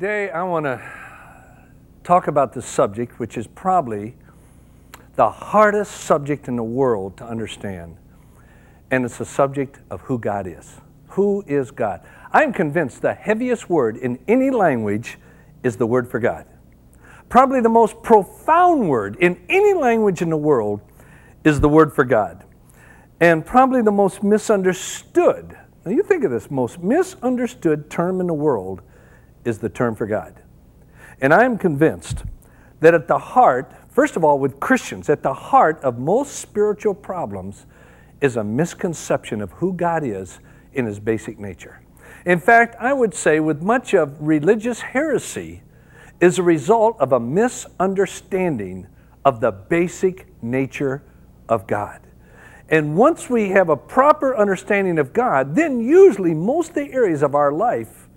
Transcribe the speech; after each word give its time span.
Today, 0.00 0.30
I 0.30 0.42
want 0.44 0.64
to 0.64 0.80
talk 2.04 2.26
about 2.26 2.54
the 2.54 2.62
subject, 2.62 3.18
which 3.18 3.36
is 3.36 3.46
probably 3.46 4.16
the 5.16 5.28
hardest 5.28 5.92
subject 5.92 6.48
in 6.48 6.56
the 6.56 6.64
world 6.64 7.18
to 7.18 7.24
understand. 7.26 7.98
And 8.90 9.04
it's 9.04 9.18
the 9.18 9.26
subject 9.26 9.78
of 9.90 10.00
who 10.00 10.18
God 10.18 10.46
is. 10.46 10.80
Who 11.08 11.44
is 11.46 11.70
God? 11.70 12.00
I 12.32 12.44
am 12.44 12.54
convinced 12.54 13.02
the 13.02 13.12
heaviest 13.12 13.68
word 13.68 13.98
in 13.98 14.18
any 14.26 14.48
language 14.48 15.18
is 15.62 15.76
the 15.76 15.86
word 15.86 16.10
for 16.10 16.18
God. 16.18 16.46
Probably 17.28 17.60
the 17.60 17.68
most 17.68 18.02
profound 18.02 18.88
word 18.88 19.16
in 19.20 19.38
any 19.50 19.74
language 19.74 20.22
in 20.22 20.30
the 20.30 20.36
world 20.38 20.80
is 21.44 21.60
the 21.60 21.68
word 21.68 21.92
for 21.92 22.04
God. 22.04 22.42
And 23.20 23.44
probably 23.44 23.82
the 23.82 23.92
most 23.92 24.22
misunderstood, 24.22 25.58
now 25.84 25.92
you 25.92 26.02
think 26.02 26.24
of 26.24 26.30
this, 26.30 26.50
most 26.50 26.78
misunderstood 26.78 27.90
term 27.90 28.22
in 28.22 28.26
the 28.26 28.32
world 28.32 28.80
is 29.44 29.58
the 29.58 29.68
term 29.68 29.94
for 29.94 30.06
God. 30.06 30.42
And 31.20 31.34
I 31.34 31.44
am 31.44 31.58
convinced 31.58 32.24
that 32.80 32.94
at 32.94 33.08
the 33.08 33.18
heart, 33.18 33.72
first 33.90 34.16
of 34.16 34.24
all, 34.24 34.38
with 34.38 34.60
Christians, 34.60 35.08
at 35.08 35.22
the 35.22 35.34
heart 35.34 35.80
of 35.82 35.98
most 35.98 36.36
spiritual 36.36 36.94
problems 36.94 37.66
is 38.20 38.36
a 38.36 38.44
misconception 38.44 39.40
of 39.40 39.52
who 39.52 39.72
God 39.72 40.04
is 40.04 40.40
in 40.72 40.86
his 40.86 40.98
basic 40.98 41.38
nature. 41.38 41.80
In 42.26 42.38
fact, 42.38 42.76
I 42.78 42.92
would 42.92 43.14
say 43.14 43.40
with 43.40 43.62
much 43.62 43.94
of 43.94 44.20
religious 44.20 44.80
heresy 44.80 45.62
is 46.20 46.38
a 46.38 46.42
result 46.42 46.96
of 47.00 47.12
a 47.12 47.20
misunderstanding 47.20 48.86
of 49.24 49.40
the 49.40 49.50
basic 49.50 50.26
nature 50.42 51.02
of 51.48 51.66
God. 51.66 52.00
And 52.68 52.96
once 52.96 53.28
we 53.28 53.48
have 53.50 53.68
a 53.68 53.76
proper 53.76 54.36
understanding 54.36 54.98
of 54.98 55.12
God, 55.12 55.56
then 55.56 55.80
usually 55.80 56.34
most 56.34 56.70
of 56.70 56.74
the 56.76 56.92
areas 56.92 57.22
of 57.22 57.34
our 57.34 57.52
life 57.52 58.08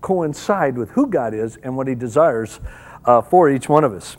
coincide 0.00 0.76
with 0.76 0.90
who 0.90 1.06
God 1.06 1.34
is 1.34 1.56
and 1.56 1.76
what 1.76 1.88
He 1.88 1.94
desires 1.94 2.60
uh, 3.04 3.22
for 3.22 3.50
each 3.50 3.68
one 3.68 3.84
of 3.84 3.92
us. 3.92 4.16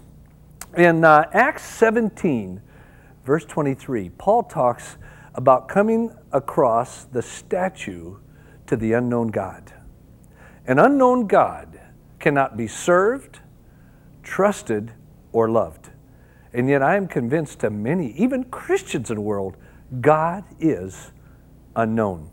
In 0.78 1.04
uh, 1.04 1.30
Acts 1.34 1.64
17, 1.64 2.62
verse 3.26 3.46
23, 3.46 4.10
Paul 4.18 4.44
talks 4.44 4.98
about 5.34 5.68
coming 5.68 6.16
across 6.32 7.06
the 7.06 7.22
statue 7.22 8.18
to 8.68 8.76
the 8.76 8.94
unknown 8.94 9.30
God. 9.30 9.74
An 10.68 10.78
unknown 10.78 11.28
God 11.28 11.80
cannot 12.20 12.58
be 12.58 12.68
served, 12.68 13.40
trusted, 14.22 14.94
or 15.32 15.50
loved. 15.50 15.90
And 16.54 16.68
yet, 16.70 16.82
I 16.82 16.96
am 16.96 17.08
convinced 17.08 17.60
to 17.60 17.70
many, 17.70 18.12
even 18.14 18.44
Christians 18.46 19.10
in 19.10 19.16
the 19.16 19.22
world, 19.22 19.56
God 20.02 20.44
is 20.60 21.12
unknown. 21.76 22.30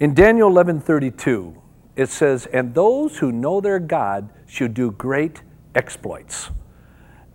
In 0.00 0.14
Daniel 0.14 0.50
11:32, 0.50 1.57
it 1.98 2.08
says, 2.08 2.46
And 2.46 2.74
those 2.74 3.18
who 3.18 3.32
know 3.32 3.60
their 3.60 3.80
God 3.80 4.30
should 4.46 4.72
do 4.72 4.92
great 4.92 5.42
exploits. 5.74 6.50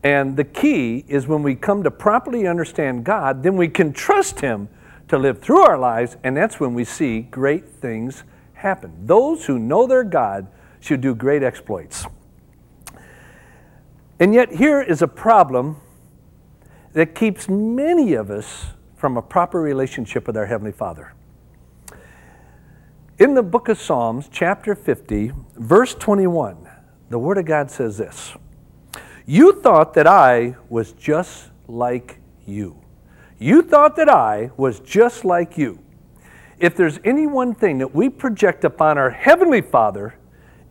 And 0.03 0.37
the 0.37 0.45
key 0.45 1.03
is 1.07 1.27
when 1.27 1.43
we 1.43 1.53
come 1.53 1.83
to 1.83 1.91
properly 1.91 2.47
understand 2.47 3.03
God, 3.03 3.43
then 3.43 3.57
we 3.57 3.67
can 3.67 3.91
trust 3.91 4.39
Him 4.39 4.69
to 5.09 5.17
live 5.17 5.41
through 5.41 5.61
our 5.61 5.77
lives, 5.77 6.15
and 6.23 6.35
that's 6.35 6.61
when 6.61 6.73
we 6.73 6.85
see 6.85 7.21
great 7.21 7.69
things 7.69 8.23
happen. 8.53 9.05
Those 9.05 9.45
who 9.45 9.59
know 9.59 9.85
their 9.85 10.05
God 10.05 10.47
should 10.79 11.01
do 11.01 11.13
great 11.13 11.43
exploits. 11.43 12.05
And 14.19 14.33
yet, 14.33 14.53
here 14.53 14.81
is 14.81 15.01
a 15.01 15.07
problem 15.07 15.75
that 16.93 17.15
keeps 17.15 17.49
many 17.49 18.13
of 18.13 18.31
us 18.31 18.67
from 18.95 19.17
a 19.17 19.21
proper 19.21 19.61
relationship 19.61 20.25
with 20.25 20.37
our 20.37 20.45
Heavenly 20.45 20.71
Father. 20.71 21.13
In 23.19 23.35
the 23.35 23.43
book 23.43 23.69
of 23.69 23.79
Psalms, 23.79 24.27
chapter 24.31 24.73
50, 24.73 25.33
verse 25.55 25.93
21, 25.93 26.67
the 27.09 27.19
Word 27.19 27.37
of 27.37 27.45
God 27.45 27.69
says 27.69 27.97
this 27.99 28.33
You 29.27 29.61
thought 29.61 29.93
that 29.93 30.07
I 30.07 30.55
was 30.67 30.93
just 30.93 31.51
like 31.67 32.19
you. 32.45 32.81
You 33.37 33.61
thought 33.61 33.95
that 33.97 34.09
I 34.09 34.49
was 34.57 34.79
just 34.79 35.25
like 35.25 35.59
you. 35.59 35.77
If 36.57 36.75
there's 36.75 36.99
any 37.03 37.27
one 37.27 37.53
thing 37.53 37.77
that 37.77 37.93
we 37.93 38.09
project 38.09 38.63
upon 38.63 38.97
our 38.97 39.11
Heavenly 39.11 39.61
Father, 39.61 40.15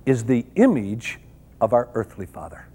is 0.05 0.25
the 0.25 0.45
image 0.57 1.21
of 1.61 1.73
our 1.73 1.89
earthly 1.95 2.27
Father. 2.27 2.67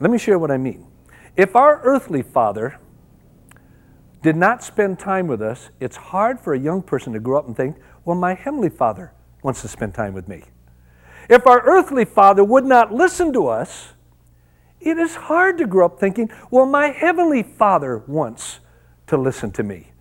Let 0.00 0.10
me 0.10 0.18
share 0.18 0.38
what 0.38 0.50
I 0.50 0.58
mean. 0.58 0.86
If 1.34 1.56
our 1.56 1.80
earthly 1.82 2.20
Father 2.22 2.78
did 4.26 4.34
not 4.36 4.60
spend 4.60 4.98
time 4.98 5.28
with 5.28 5.40
us, 5.40 5.70
it's 5.78 5.96
hard 5.96 6.40
for 6.40 6.52
a 6.52 6.58
young 6.58 6.82
person 6.82 7.12
to 7.12 7.20
grow 7.20 7.38
up 7.38 7.46
and 7.46 7.56
think, 7.56 7.76
well, 8.04 8.16
my 8.16 8.34
Heavenly 8.34 8.70
Father 8.70 9.12
wants 9.44 9.62
to 9.62 9.68
spend 9.68 9.94
time 9.94 10.14
with 10.14 10.26
me. 10.26 10.42
If 11.30 11.46
our 11.46 11.62
earthly 11.64 12.04
Father 12.04 12.42
would 12.42 12.64
not 12.64 12.92
listen 12.92 13.32
to 13.34 13.46
us, 13.46 13.92
it 14.80 14.98
is 14.98 15.14
hard 15.14 15.58
to 15.58 15.66
grow 15.68 15.86
up 15.86 16.00
thinking, 16.00 16.28
well, 16.50 16.66
my 16.66 16.88
Heavenly 16.88 17.44
Father 17.44 17.98
wants 18.08 18.58
to 19.06 19.16
listen 19.16 19.52
to 19.52 19.62
me. 19.62 19.92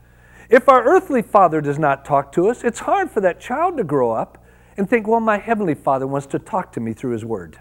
If 0.50 0.68
our 0.70 0.84
earthly 0.84 1.22
Father 1.22 1.62
does 1.62 1.78
not 1.78 2.04
talk 2.04 2.32
to 2.32 2.50
us, 2.50 2.64
it's 2.64 2.80
hard 2.80 3.12
for 3.12 3.22
that 3.22 3.40
child 3.40 3.78
to 3.78 3.84
grow 3.84 4.10
up 4.12 4.44
and 4.76 4.90
think, 4.90 5.08
well, 5.08 5.20
my 5.20 5.38
Heavenly 5.38 5.76
Father 5.76 6.08
wants 6.08 6.26
to 6.28 6.40
talk 6.40 6.72
to 6.72 6.80
me 6.80 6.94
through 6.94 7.12
His 7.12 7.24
Word. 7.24 7.60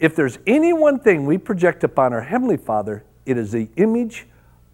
If 0.00 0.16
there's 0.16 0.40
any 0.48 0.72
one 0.72 0.98
thing 0.98 1.26
we 1.26 1.38
project 1.38 1.84
upon 1.84 2.12
our 2.12 2.22
Heavenly 2.22 2.56
Father, 2.56 3.04
it 3.24 3.38
is 3.38 3.52
the 3.52 3.68
image 3.76 4.26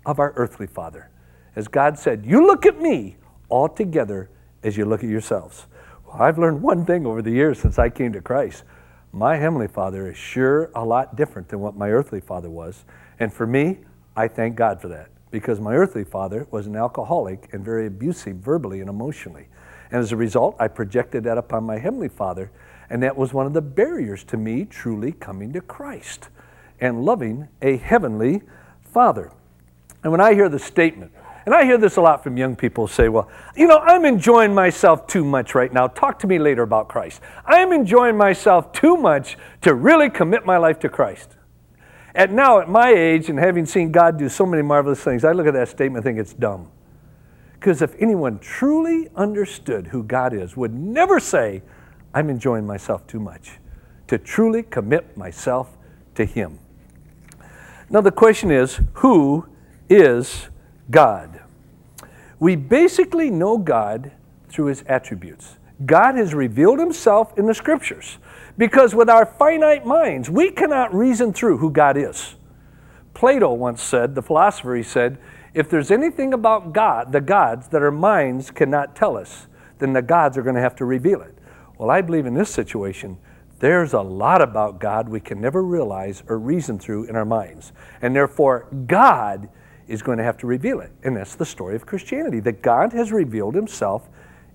of 0.07 0.19
our 0.19 0.33
earthly 0.37 0.67
father. 0.67 1.11
As 1.57 1.69
God 1.69 1.99
said, 1.99 2.25
You 2.27 2.47
look 2.47 2.67
at 2.67 2.81
me 2.81 3.17
altogether 3.51 4.31
as 4.63 4.77
you 4.77 4.85
look 4.85 5.03
at 5.03 5.11
yourselves. 5.11 5.67
Well, 6.07 6.23
I've 6.23 6.39
learned 6.39 6.63
one 6.63 6.85
thing 6.85 7.07
over 7.07 7.23
the 7.23 7.31
years 7.31 7.59
since 7.59 7.79
I 7.79 7.89
came 7.89 8.13
to 8.13 8.21
Christ. 8.21 8.65
My 9.13 9.37
heavenly 9.37 9.69
father 9.69 10.09
is 10.11 10.17
sure 10.17 10.71
a 10.75 10.85
lot 10.85 11.17
different 11.17 11.49
than 11.49 11.61
what 11.61 11.77
my 11.77 11.91
earthly 11.91 12.21
father 12.21 12.49
was. 12.49 12.85
And 13.19 13.33
for 13.33 13.47
me, 13.47 13.79
I 14.17 14.29
thank 14.29 14.57
God 14.57 14.81
for 14.81 14.89
that 14.89 15.09
because 15.31 15.61
my 15.61 15.75
earthly 15.75 16.05
father 16.05 16.47
was 16.51 16.67
an 16.67 16.77
alcoholic 16.77 17.49
and 17.53 17.65
very 17.65 17.87
abusive 17.87 18.37
verbally 18.37 18.81
and 18.81 18.89
emotionally. 18.89 19.49
And 19.91 20.01
as 20.01 20.13
a 20.13 20.17
result, 20.17 20.57
I 20.59 20.69
projected 20.69 21.25
that 21.25 21.39
upon 21.39 21.65
my 21.65 21.79
heavenly 21.79 22.09
father. 22.09 22.51
And 22.89 23.03
that 23.03 23.17
was 23.17 23.33
one 23.33 23.47
of 23.47 23.53
the 23.53 23.61
barriers 23.61 24.25
to 24.25 24.37
me 24.37 24.65
truly 24.65 25.13
coming 25.13 25.53
to 25.53 25.61
Christ 25.61 26.29
and 26.81 27.05
loving 27.05 27.49
a 27.63 27.77
heavenly 27.77 28.43
father. 28.83 29.33
And 30.03 30.13
when 30.13 30.21
I 30.21 30.35
hear 30.35 30.49
the 30.49 30.59
statement, 30.59 31.13
and 31.47 31.55
I 31.55 31.65
hear 31.65 31.79
this 31.79 31.97
a 31.97 32.01
lot 32.01 32.23
from 32.23 32.37
young 32.37 32.55
people 32.55 32.87
say, 32.87 33.09
well, 33.09 33.29
you 33.57 33.67
know, 33.67 33.79
I'm 33.79 34.05
enjoying 34.05 34.55
myself 34.55 35.07
too 35.07 35.25
much 35.25 35.55
right 35.55 35.73
now. 35.73 35.87
Talk 35.89 36.19
to 36.21 36.27
me 36.27 36.39
later 36.39 36.63
about 36.63 36.89
Christ. 36.89 37.21
I'm 37.47 37.73
enjoying 37.73 38.17
myself 38.17 38.73
too 38.73 38.97
much 38.97 39.39
to 39.63 39.75
really 39.75 40.11
commit 40.11 40.45
my 40.45 40.59
life 40.59 40.79
to 40.81 40.89
Christ. 40.89 41.37
And 42.15 42.33
now, 42.33 42.61
at 42.61 42.69
my 42.69 42.91
age, 42.91 43.31
and 43.31 43.39
having 43.39 43.67
seen 43.67 43.93
God 43.93 44.19
do 44.19 44.29
so 44.29 44.45
many 44.45 44.63
marvelous 44.63 45.03
things, 45.03 45.25
I 45.25 45.33
look 45.33 45.47
at 45.47 45.55
that 45.55 45.69
statement 45.69 46.05
and 46.05 46.17
think 46.17 46.19
it's 46.19 46.35
dumb. 46.35 46.69
Because 47.55 47.83
if 47.83 47.95
anyone 48.01 48.39
truly 48.39 49.09
understood 49.15 49.89
who 49.89 50.03
God 50.03 50.33
is, 50.33 50.57
would 50.57 50.75
never 50.75 51.21
say, 51.21 51.63
I'm 52.13 52.29
enjoying 52.29 52.67
myself 52.67 53.07
too 53.07 53.21
much, 53.21 53.59
to 54.09 54.19
truly 54.19 54.63
commit 54.63 55.17
myself 55.17 55.77
to 56.17 56.25
Him. 56.25 56.59
Now, 57.89 58.01
the 58.01 58.11
question 58.11 58.51
is, 58.51 58.81
who 58.95 59.47
is 59.91 60.49
God. 60.91 61.43
We 62.39 62.57
basically 62.57 63.31
know 63.31 63.59
God 63.59 64.13
through 64.49 64.67
his 64.67 64.83
attributes. 64.87 65.59
God 65.85 66.15
has 66.15 66.33
revealed 66.35 66.79
himself 66.79 67.37
in 67.39 67.47
the 67.47 67.55
scriptures 67.55 68.19
because 68.57 68.95
with 68.95 69.11
our 69.11 69.27
finite 69.27 69.85
minds, 69.85 70.31
we 70.31 70.51
cannot 70.51 70.95
reason 70.95 71.33
through 71.33 71.59
who 71.59 71.71
God 71.71 71.97
is. 71.97 72.37
Plato 73.15 73.53
once 73.53 73.83
said, 73.83 74.15
the 74.15 74.23
philosopher, 74.23 74.75
he 74.77 74.83
said, 74.83 75.19
if 75.53 75.69
there's 75.69 75.91
anything 75.91 76.33
about 76.33 76.73
God, 76.73 77.13
the 77.13 77.21
gods, 77.21 77.69
that 77.69 77.83
our 77.83 77.91
minds 77.91 78.51
cannot 78.51 78.95
tell 78.95 79.17
us, 79.17 79.47
then 79.79 79.93
the 79.93 80.03
gods 80.03 80.39
are 80.39 80.43
going 80.43 80.55
to 80.55 80.61
have 80.61 80.77
to 80.77 80.85
reveal 80.85 81.23
it. 81.23 81.35
Well, 81.79 81.91
I 81.91 82.03
believe 82.03 82.27
in 82.27 82.35
this 82.35 82.51
situation, 82.51 83.19
there's 83.59 83.93
a 83.93 84.01
lot 84.01 84.43
about 84.43 84.79
God 84.79 85.09
we 85.09 85.21
can 85.21 85.41
never 85.41 85.63
realize 85.63 86.23
or 86.29 86.39
reason 86.39 86.79
through 86.79 87.05
in 87.05 87.17
our 87.17 87.25
minds. 87.25 87.73
And 88.01 88.15
therefore, 88.15 88.67
God 88.87 89.49
is 89.91 90.03
going 90.03 90.19
to 90.19 90.25
have 90.25 90.39
to 90.39 90.47
reveal 90.47 90.81
it. 90.81 90.91
And 91.03 91.17
that's 91.17 91.35
the 91.35 91.45
story 91.45 91.75
of 91.75 91.85
Christianity 91.85 92.41
that 92.41 92.63
God 92.63 92.93
has 92.93 93.13
revealed 93.13 93.55
himself 93.55 94.09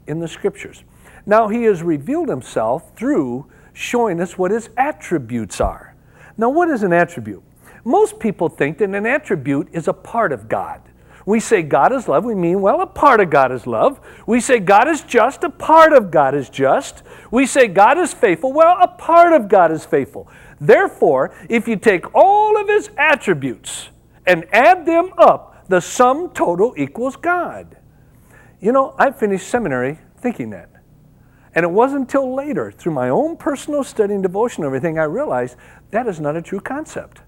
in 0.08 0.20
the 0.20 0.28
scriptures. 0.28 0.84
Now, 1.26 1.48
he 1.48 1.64
has 1.64 1.84
revealed 1.84 2.30
himself 2.30 2.96
through 2.96 3.48
showing 3.74 4.22
us 4.22 4.38
what 4.38 4.52
his 4.52 4.70
attributes 4.78 5.60
are. 5.60 5.96
Now, 6.38 6.50
what 6.50 6.70
is 6.70 6.84
an 6.84 6.94
attribute? 6.94 7.44
Most 7.84 8.20
people 8.20 8.50
think 8.50 8.78
that 8.80 8.90
an 8.90 9.06
attribute 9.06 9.70
is 9.72 9.88
a 9.88 9.94
part 9.94 10.32
of 10.32 10.48
God. 10.48 10.82
We 11.26 11.40
say 11.40 11.64
God 11.64 11.92
is 11.92 12.08
love, 12.08 12.24
we 12.24 12.36
mean, 12.36 12.62
well, 12.62 12.82
a 12.82 12.88
part 12.88 13.20
of 13.20 13.32
God 13.32 13.52
is 13.52 13.66
love. 13.66 14.00
We 14.28 14.40
say 14.40 14.60
God 14.60 14.88
is 14.88 15.02
just, 15.02 15.44
a 15.44 15.50
part 15.50 15.92
of 15.92 16.12
God 16.12 16.36
is 16.36 16.50
just. 16.50 17.02
We 17.32 17.48
say 17.48 17.68
God 17.68 17.98
is 17.98 18.14
faithful, 18.14 18.54
well, 18.54 18.78
a 18.80 18.88
part 18.88 19.34
of 19.34 19.50
God 19.50 19.72
is 19.72 19.84
faithful. 19.84 20.30
Therefore, 20.62 21.34
if 21.50 21.68
you 21.68 21.78
take 21.78 22.14
all 22.14 22.62
of 22.62 22.68
his 22.68 22.90
attributes, 22.98 23.90
and 24.25 24.45
add 24.51 24.86
them 24.86 25.12
up, 25.18 25.68
the 25.68 25.80
sum 25.80 26.30
total 26.31 26.74
equals 26.77 27.16
God. 27.16 27.77
You 28.60 28.72
know, 28.72 28.95
I 28.98 29.12
finished 29.12 29.48
seminary 29.48 30.00
thinking 30.18 30.50
that. 30.51 30.69
And 31.54 31.63
it 31.63 31.72
wasn't 31.72 32.01
until 32.01 32.36
later, 32.36 32.72
through 32.72 32.94
my 32.94 33.10
own 33.10 33.38
personal 33.38 33.83
study 33.83 34.13
and 34.13 34.24
devotion 34.24 34.63
and 34.63 34.68
everything, 34.68 35.00
I 35.00 35.04
realized 35.04 35.56
that 35.92 36.07
is 36.07 36.19
not 36.19 36.36
a 36.36 36.42
true 36.42 36.60
concept. 36.60 37.22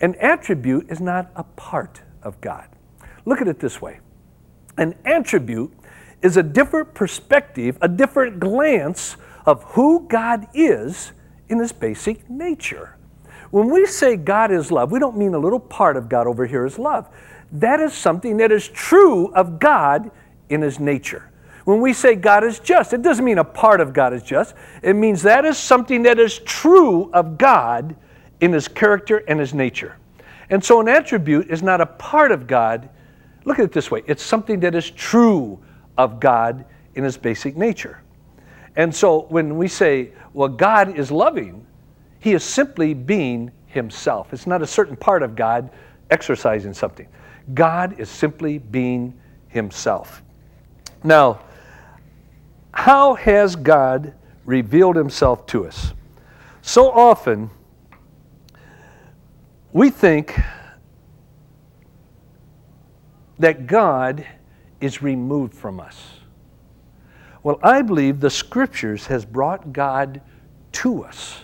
An 0.00 0.16
attribute 0.16 0.90
is 0.90 1.00
not 1.00 1.30
a 1.36 1.44
part 1.44 2.02
of 2.22 2.40
God. 2.40 2.68
Look 3.24 3.40
at 3.40 3.48
it 3.48 3.60
this 3.60 3.80
way 3.80 4.00
an 4.78 4.94
attribute 5.04 5.72
is 6.22 6.36
a 6.36 6.42
different 6.42 6.94
perspective, 6.94 7.76
a 7.80 7.88
different 7.88 8.40
glance 8.40 9.16
of 9.44 9.62
who 9.64 10.06
God 10.08 10.46
is 10.54 11.12
in 11.48 11.58
his 11.58 11.72
basic 11.72 12.28
nature. 12.30 12.96
When 13.52 13.68
we 13.70 13.84
say 13.84 14.16
God 14.16 14.50
is 14.50 14.72
love, 14.72 14.90
we 14.90 14.98
don't 14.98 15.16
mean 15.16 15.34
a 15.34 15.38
little 15.38 15.60
part 15.60 15.98
of 15.98 16.08
God 16.08 16.26
over 16.26 16.46
here 16.46 16.64
is 16.64 16.78
love. 16.78 17.06
That 17.52 17.80
is 17.80 17.92
something 17.92 18.38
that 18.38 18.50
is 18.50 18.66
true 18.66 19.30
of 19.34 19.58
God 19.58 20.10
in 20.48 20.62
his 20.62 20.80
nature. 20.80 21.30
When 21.66 21.82
we 21.82 21.92
say 21.92 22.14
God 22.14 22.44
is 22.44 22.58
just, 22.58 22.94
it 22.94 23.02
doesn't 23.02 23.26
mean 23.26 23.36
a 23.36 23.44
part 23.44 23.82
of 23.82 23.92
God 23.92 24.14
is 24.14 24.22
just. 24.22 24.54
It 24.82 24.96
means 24.96 25.20
that 25.22 25.44
is 25.44 25.58
something 25.58 26.02
that 26.04 26.18
is 26.18 26.38
true 26.38 27.10
of 27.12 27.36
God 27.36 27.94
in 28.40 28.54
his 28.54 28.68
character 28.68 29.18
and 29.28 29.38
his 29.38 29.52
nature. 29.52 29.98
And 30.48 30.64
so 30.64 30.80
an 30.80 30.88
attribute 30.88 31.50
is 31.50 31.62
not 31.62 31.82
a 31.82 31.86
part 31.86 32.32
of 32.32 32.46
God. 32.46 32.88
Look 33.44 33.58
at 33.58 33.66
it 33.66 33.72
this 33.72 33.90
way 33.90 34.02
it's 34.06 34.22
something 34.22 34.60
that 34.60 34.74
is 34.74 34.90
true 34.90 35.62
of 35.98 36.20
God 36.20 36.64
in 36.94 37.04
his 37.04 37.18
basic 37.18 37.54
nature. 37.54 38.00
And 38.76 38.94
so 38.94 39.26
when 39.28 39.58
we 39.58 39.68
say, 39.68 40.12
well, 40.32 40.48
God 40.48 40.96
is 40.96 41.10
loving, 41.10 41.66
he 42.22 42.34
is 42.34 42.44
simply 42.44 42.94
being 42.94 43.50
himself. 43.66 44.32
It's 44.32 44.46
not 44.46 44.62
a 44.62 44.66
certain 44.66 44.94
part 44.94 45.24
of 45.24 45.34
God 45.34 45.70
exercising 46.08 46.72
something. 46.72 47.08
God 47.52 47.98
is 47.98 48.08
simply 48.08 48.58
being 48.58 49.18
himself. 49.48 50.22
Now, 51.02 51.40
how 52.72 53.14
has 53.14 53.56
God 53.56 54.14
revealed 54.44 54.94
himself 54.94 55.46
to 55.46 55.66
us? 55.66 55.94
So 56.62 56.92
often, 56.92 57.50
we 59.72 59.90
think 59.90 60.40
that 63.40 63.66
God 63.66 64.24
is 64.80 65.02
removed 65.02 65.54
from 65.54 65.80
us. 65.80 66.20
Well, 67.42 67.58
I 67.64 67.82
believe 67.82 68.20
the 68.20 68.30
scriptures 68.30 69.08
has 69.08 69.24
brought 69.24 69.72
God 69.72 70.20
to 70.70 71.02
us. 71.02 71.40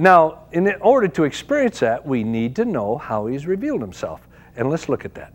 Now, 0.00 0.44
in 0.52 0.72
order 0.80 1.08
to 1.08 1.24
experience 1.24 1.80
that, 1.80 2.06
we 2.06 2.22
need 2.22 2.54
to 2.56 2.64
know 2.64 2.98
how 2.98 3.26
he's 3.26 3.48
revealed 3.48 3.80
himself. 3.80 4.28
And 4.56 4.70
let's 4.70 4.88
look 4.88 5.04
at 5.04 5.12
that. 5.14 5.34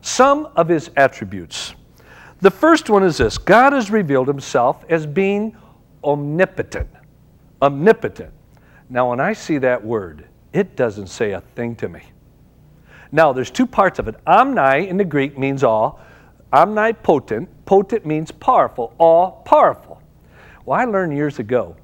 Some 0.00 0.48
of 0.56 0.68
his 0.68 0.90
attributes. 0.96 1.74
The 2.40 2.50
first 2.50 2.88
one 2.88 3.04
is 3.04 3.18
this 3.18 3.36
God 3.36 3.74
has 3.74 3.90
revealed 3.90 4.26
himself 4.26 4.84
as 4.88 5.06
being 5.06 5.54
omnipotent. 6.02 6.88
Omnipotent. 7.60 8.32
Now, 8.88 9.10
when 9.10 9.20
I 9.20 9.34
see 9.34 9.58
that 9.58 9.84
word, 9.84 10.28
it 10.54 10.76
doesn't 10.76 11.08
say 11.08 11.32
a 11.32 11.42
thing 11.54 11.76
to 11.76 11.88
me. 11.88 12.02
Now, 13.12 13.34
there's 13.34 13.50
two 13.50 13.66
parts 13.66 13.98
of 13.98 14.08
it. 14.08 14.14
Omni 14.26 14.88
in 14.88 14.96
the 14.96 15.04
Greek 15.04 15.38
means 15.38 15.62
all, 15.62 16.00
omnipotent. 16.54 17.50
Potent 17.66 18.06
means 18.06 18.30
powerful, 18.30 18.94
all 18.96 19.42
powerful. 19.44 20.00
Well, 20.64 20.80
I 20.80 20.84
learned 20.86 21.14
years 21.14 21.38
ago 21.38 21.76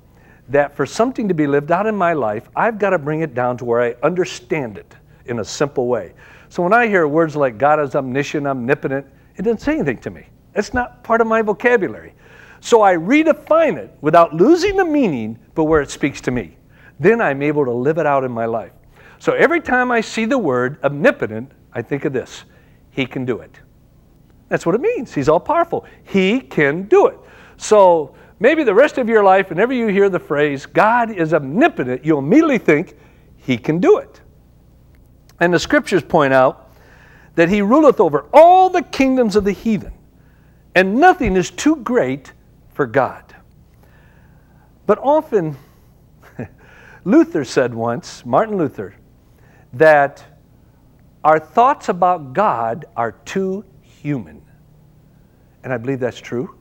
that 0.51 0.77
for 0.77 0.85
something 0.85 1.29
to 1.29 1.35
be 1.35 1.47
lived 1.47 1.71
out 1.71 1.87
in 1.87 1.95
my 1.95 2.13
life, 2.13 2.49
I've 2.55 2.79
got 2.79 2.91
to 2.91 2.99
bring 2.99 3.21
it 3.21 3.35
down 3.35 3.57
to 3.59 3.65
where 3.65 3.81
I 3.81 3.95
understand 4.03 4.77
it 4.79 4.95
in 5.27 5.39
a 5.39 5.45
simple 5.45 5.87
way. 5.87 6.13
So 6.49 6.63
when 6.63 6.73
I 6.73 6.89
hear 6.89 7.07
words 7.07 7.37
like 7.37 7.57
God 7.57 7.81
is 7.81 7.95
omniscient, 7.95 8.47
omnipotent, 8.47 9.07
it 9.37 9.43
doesn't 9.43 9.61
say 9.61 9.75
anything 9.75 9.99
to 9.99 10.11
me. 10.11 10.27
It's 10.55 10.75
not 10.75 11.05
part 11.05 11.21
of 11.21 11.27
my 11.27 11.43
vocabulary. 11.43 12.15
So 12.61 12.83
I 12.83 12.95
redefine 12.95 13.79
it 13.79 13.97
without 14.01 14.35
losing 14.35 14.77
the 14.77 14.85
meaning, 14.85 15.39
but 15.55 15.65
where 15.65 15.81
it 15.81 15.91
speaks 15.91 16.21
to 16.23 16.31
me. 16.31 16.57
Then 16.99 17.21
I'm 17.21 17.41
able 17.43 17.65
to 17.65 17.73
live 17.73 17.99
it 17.99 18.07
out 18.07 18.25
in 18.25 18.33
my 18.33 18.45
life. 18.45 18.73
So 19.19 19.33
every 19.33 19.61
time 19.61 19.91
I 19.91 20.01
see 20.01 20.25
the 20.25 20.39
word 20.39 20.79
omnipotent, 20.83 21.53
I 21.73 21.83
think 21.83 22.05
of 22.05 22.13
this 22.13 22.45
He 22.91 23.07
can 23.07 23.25
do 23.25 23.39
it. 23.41 23.61
That's 24.49 24.67
what 24.67 24.75
it 24.75 24.81
means. 24.81 25.15
He's 25.15 25.29
all 25.29 25.41
powerful. 25.41 25.87
He 26.05 26.41
can 26.41 26.83
do 26.83 27.07
it. 27.07 27.19
So 27.57 28.15
maybe 28.41 28.65
the 28.65 28.75
rest 28.75 28.99
of 28.99 29.09
your 29.09 29.23
life, 29.23 29.51
whenever 29.51 29.73
you 29.73 29.87
hear 29.87 30.09
the 30.09 30.19
phrase, 30.19 30.67
God 30.67 31.11
is 31.11 31.33
omnipotent, 31.33 32.05
you'll 32.05 32.19
immediately 32.19 32.59
think, 32.59 32.97
He 33.37 33.57
can 33.57 33.79
do 33.79 33.99
it. 33.99 34.21
And 35.39 35.55
the 35.55 35.59
scriptures 35.61 36.03
point 36.03 36.33
out 36.33 36.73
that 37.37 37.49
He 37.49 37.63
ruleth 37.63 38.01
over 38.01 38.27
all 38.33 38.69
the 38.69 38.83
kingdoms 38.83 39.37
of 39.37 39.45
the 39.45 39.53
heathen 39.53 39.93
and 40.75 40.97
nothing 40.97 41.37
is 41.37 41.51
too 41.51 41.77
great 41.77 42.33
for 42.71 42.87
God. 42.87 43.25
But 44.87 44.99
often, 44.99 45.57
Luther 47.05 47.45
said 47.45 47.75
once, 47.75 48.25
Martin 48.25 48.57
Luther, 48.57 48.95
that 49.73 50.25
our 51.23 51.39
thoughts 51.39 51.89
about 51.89 52.33
God 52.33 52.87
are 52.97 53.13
too 53.13 53.65
human. 53.83 54.43
And 55.63 55.73
I 55.73 55.77
believe 55.77 56.01
that's 56.01 56.21
true 56.21 56.55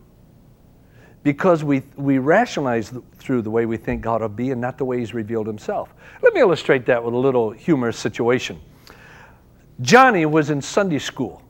because 1.24 1.64
we, 1.64 1.84
we 1.96 2.18
rationalize 2.18 2.94
through 3.18 3.42
the 3.42 3.50
way 3.50 3.66
we 3.66 3.78
think 3.78 4.02
God 4.02 4.22
will 4.22 4.30
be 4.30 4.52
and 4.52 4.62
not 4.62 4.78
the 4.78 4.86
way 4.86 5.00
He's 5.00 5.14
revealed 5.14 5.48
Himself. 5.48 5.94
Let 6.22 6.34
me 6.34 6.40
illustrate 6.40 6.86
that 6.86 7.04
with 7.04 7.14
a 7.14 7.18
little 7.18 7.52
humorous 7.52 7.98
situation. 7.98 8.60
Johnny 9.82 10.26
was 10.26 10.50
in 10.50 10.62
Sunday 10.62 11.00
school 11.00 11.42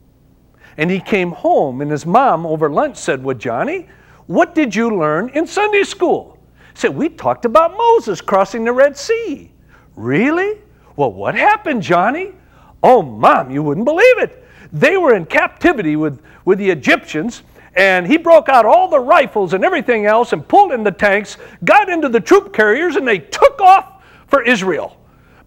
and 0.80 0.89
he 0.89 1.01
came 1.01 1.31
home, 1.31 1.81
and 1.81 1.92
his 1.92 2.06
mom 2.06 2.45
over 2.45 2.69
lunch 2.69 2.95
said, 2.95 3.21
Well, 3.21 3.38
Johnny, 3.38 3.89
what 4.27 4.56
did 4.56 4.74
you 4.74 4.98
learn 4.98 5.27
in 5.30 5.45
Sunday 5.45 5.83
school? 5.83 6.38
He 6.74 6.79
said, 6.79 6.96
We 6.96 7.10
talked 7.10 7.43
about 7.43 7.75
Moses 7.75 8.22
crossing 8.22 8.63
the 8.63 8.72
Red 8.72 8.96
Sea. 8.96 9.51
Really? 9.98 10.58
Well, 10.96 11.12
what 11.12 11.36
happened, 11.36 11.82
Johnny? 11.84 12.32
Oh, 12.82 13.01
mom, 13.01 13.51
you 13.51 13.62
wouldn't 13.62 13.86
believe 13.86 14.20
it. 14.20 14.46
They 14.72 14.96
were 14.96 15.15
in 15.15 15.25
captivity 15.25 15.98
with, 15.98 16.22
with 16.46 16.60
the 16.60 16.70
Egyptians, 16.70 17.43
and 17.79 18.05
he 18.05 18.17
broke 18.17 18.50
out 18.50 18.65
all 18.65 18.89
the 18.89 19.00
rifles 19.00 19.53
and 19.53 19.63
everything 19.63 20.05
else 20.05 20.33
and 20.33 20.45
pulled 20.45 20.74
in 20.74 20.83
the 20.83 20.91
tanks, 20.91 21.38
got 21.63 21.88
into 21.88 22.09
the 22.09 22.19
troop 22.19 22.51
carriers, 22.51 22.98
and 22.98 23.07
they 23.07 23.19
took 23.19 23.62
off 23.62 24.03
for 24.27 24.41
Israel. 24.43 24.98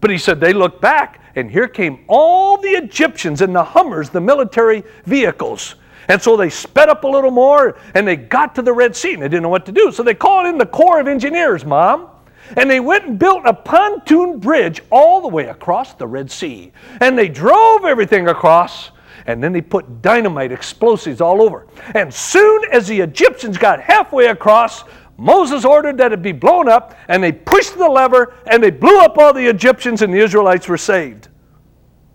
But 0.01 0.11
he 0.11 0.17
said 0.17 0.41
they 0.41 0.55
looked 0.55 0.81
back 0.81 1.21
and 1.37 1.51
here 1.51 1.69
came 1.69 2.07
all 2.09 2.57
the 2.57 2.71
Egyptians 2.71 3.43
in 3.43 3.53
the 3.53 3.63
Hummers, 3.63 4.09
the 4.09 4.23
military 4.23 4.83
vehicles. 5.05 5.75
And 6.09 6.23
so 6.23 6.39
they 6.39 6.49
sped 6.49 6.89
up 6.89 7.05
a 7.05 7.07
little 7.07 7.31
more 7.31 7.77
and 7.93 8.09
they 8.09 8.17
got 8.17 8.55
to 8.55 8.63
the 8.63 8.73
Red 8.73 8.97
Sea 8.97 9.13
and 9.13 9.23
they 9.23 9.29
didn't 9.29 9.43
know 9.43 9.51
what 9.51 9.67
to 9.67 9.73
do. 9.73 9.93
So 9.93 10.03
they 10.03 10.15
called 10.15 10.47
in 10.47 10.57
the 10.57 10.65
Corps 10.65 11.01
of 11.01 11.09
Engineers, 11.09 11.67
Mom. 11.67 12.09
And 12.57 12.71
they 12.71 12.81
went 12.81 13.05
and 13.05 13.19
built 13.19 13.43
a 13.45 13.53
pontoon 13.53 14.39
bridge 14.39 14.81
all 14.89 15.21
the 15.21 15.29
way 15.29 15.49
across 15.49 15.93
the 15.93 16.07
Red 16.07 16.31
Sea. 16.31 16.73
And 17.01 17.17
they 17.17 17.29
drove 17.29 17.85
everything 17.85 18.29
across 18.29 18.91
and 19.27 19.43
then 19.43 19.53
they 19.53 19.61
put 19.61 20.03
dynamite 20.03 20.53
explosives 20.53 21.21
all 21.21 21.43
over. 21.43 21.67
And 21.95 22.13
soon 22.13 22.65
as 22.73 22.89
the 22.89 23.01
Egyptians 23.01 23.59
got 23.59 23.81
halfway 23.81 24.27
across, 24.27 24.85
Moses 25.17 25.65
ordered 25.65 25.99
that 25.99 26.13
it 26.13 26.23
be 26.23 26.33
blown 26.33 26.69
up, 26.69 26.97
and 27.09 27.23
they 27.23 27.33
pushed 27.33 27.77
the 27.77 27.89
lever, 27.89 28.35
and 28.47 28.63
they 28.63 28.71
blew 28.71 29.01
up 29.01 29.19
all 29.19 29.33
the 29.33 29.47
Egyptians, 29.47 30.03
and 30.03 30.13
the 30.13 30.19
Israelites 30.19 30.69
were 30.69 30.79
saved. 30.79 31.29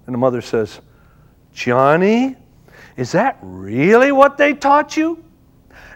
And 0.05 0.13
the 0.13 0.17
mother 0.17 0.41
says, 0.41 0.81
Johnny, 1.53 2.35
is 2.95 3.11
that 3.11 3.37
really 3.41 4.11
what 4.11 4.37
they 4.37 4.53
taught 4.53 4.97
you? 4.97 5.23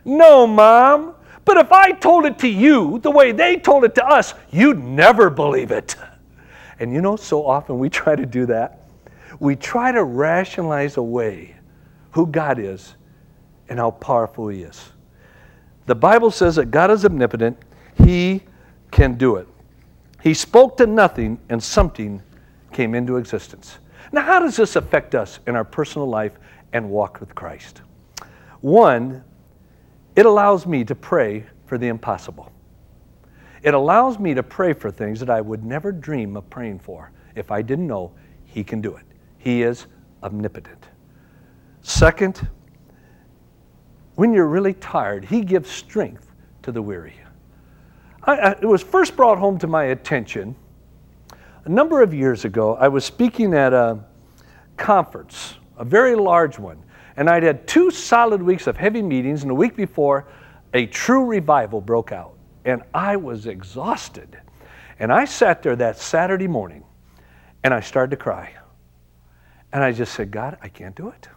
No, 0.06 0.48
Mom. 0.48 1.16
But 1.44 1.58
if 1.58 1.72
I 1.72 1.92
told 1.92 2.26
it 2.26 2.38
to 2.40 2.48
you 2.48 3.00
the 3.00 3.12
way 3.12 3.32
they 3.32 3.58
told 3.58 3.84
it 3.84 3.96
to 3.96 4.06
us, 4.06 4.34
you'd 4.52 4.80
never 4.80 5.30
believe 5.30 5.72
it. 5.72 5.96
And 6.80 6.94
you 6.94 7.02
know, 7.02 7.16
so 7.16 7.46
often 7.46 7.80
we 7.80 7.90
try 8.02 8.16
to 8.16 8.26
do 8.26 8.46
that. 8.48 8.81
We 9.42 9.56
try 9.56 9.92
to 9.92 10.04
rationalize 10.04 10.98
away 10.98 11.56
who 12.12 12.28
God 12.28 12.60
is 12.60 12.94
and 13.70 13.80
how 13.80 13.90
powerful 13.90 14.50
He 14.50 14.62
is. 14.62 14.92
The 15.88 15.96
Bible 15.96 16.30
says 16.30 16.58
that 16.58 16.70
God 16.70 16.92
is 16.92 17.04
omnipotent, 17.06 17.58
He 18.06 18.44
can 18.92 19.16
do 19.16 19.38
it. 19.38 19.48
He 20.22 20.36
spoke 20.36 20.78
to 20.78 20.86
nothing, 20.86 21.40
and 21.50 21.62
something 21.62 22.22
came 22.72 22.94
into 22.94 23.18
existence. 23.18 23.80
Now, 24.12 24.22
how 24.22 24.40
does 24.42 24.58
this 24.58 24.76
affect 24.76 25.16
us 25.16 25.40
in 25.48 25.56
our 25.56 25.66
personal 25.66 26.08
life 26.08 26.34
and 26.72 26.88
walk 26.88 27.20
with 27.20 27.34
Christ? 27.34 27.82
One, 28.60 29.24
it 30.16 30.28
allows 30.28 30.68
me 30.68 30.84
to 30.84 30.94
pray 30.94 31.46
for 31.66 31.80
the 31.80 31.88
impossible. 31.88 32.52
It 33.64 33.74
allows 33.74 34.20
me 34.20 34.36
to 34.36 34.44
pray 34.44 34.74
for 34.74 34.92
things 34.92 35.20
that 35.20 35.32
I 35.32 35.42
would 35.42 35.66
never 35.66 35.92
dream 35.92 36.38
of 36.38 36.48
praying 36.52 36.78
for 36.78 37.12
if 37.36 37.50
I 37.50 37.64
didn't 37.64 37.88
know 37.88 38.12
He 38.46 38.64
can 38.64 38.82
do 38.82 38.96
it. 38.96 39.06
He 39.44 39.64
is 39.64 39.88
omnipotent. 40.24 40.86
Second, 41.82 42.48
when 44.16 44.34
you're 44.34 44.48
really 44.48 44.74
tired, 44.76 45.26
He 45.26 45.42
gives 45.42 45.70
strength 45.70 46.32
to 46.62 46.72
the 46.72 46.82
weary. 46.82 47.16
I, 48.24 48.36
I, 48.38 48.52
it 48.52 48.66
was 48.66 48.84
first 48.84 49.16
brought 49.16 49.40
home 49.40 49.58
to 49.60 49.68
my 49.68 49.86
attention 49.86 50.56
a 51.66 51.70
number 51.70 52.02
of 52.02 52.14
years 52.14 52.46
ago. 52.46 52.76
I 52.76 52.88
was 52.88 53.04
speaking 53.04 53.54
at 53.54 53.74
a 53.74 54.00
conference, 54.78 55.56
a 55.78 55.86
very 55.86 56.16
large 56.16 56.60
one, 56.60 56.84
and 57.18 57.30
I'd 57.30 57.44
had 57.44 57.68
two 57.68 57.90
solid 57.90 58.42
weeks 58.42 58.68
of 58.68 58.78
heavy 58.78 59.02
meetings, 59.02 59.42
and 59.42 59.52
a 59.52 59.56
week 59.56 59.76
before, 59.76 60.28
a 60.74 60.86
true 60.86 61.26
revival 61.26 61.82
broke 61.82 62.12
out, 62.12 62.38
and 62.66 62.84
I 62.94 63.16
was 63.16 63.48
exhausted. 63.48 64.40
And 65.00 65.12
I 65.12 65.26
sat 65.26 65.64
there 65.64 65.76
that 65.78 65.98
Saturday 65.98 66.48
morning 66.48 66.84
and 67.64 67.74
I 67.74 67.80
started 67.80 68.12
to 68.12 68.18
cry. 68.18 68.54
And 69.74 69.84
I 69.84 69.92
just 69.92 70.14
said, 70.14 70.32
God, 70.32 70.58
I 70.62 70.68
can't 70.68 70.96
do 70.96 71.10
it. 71.10 71.28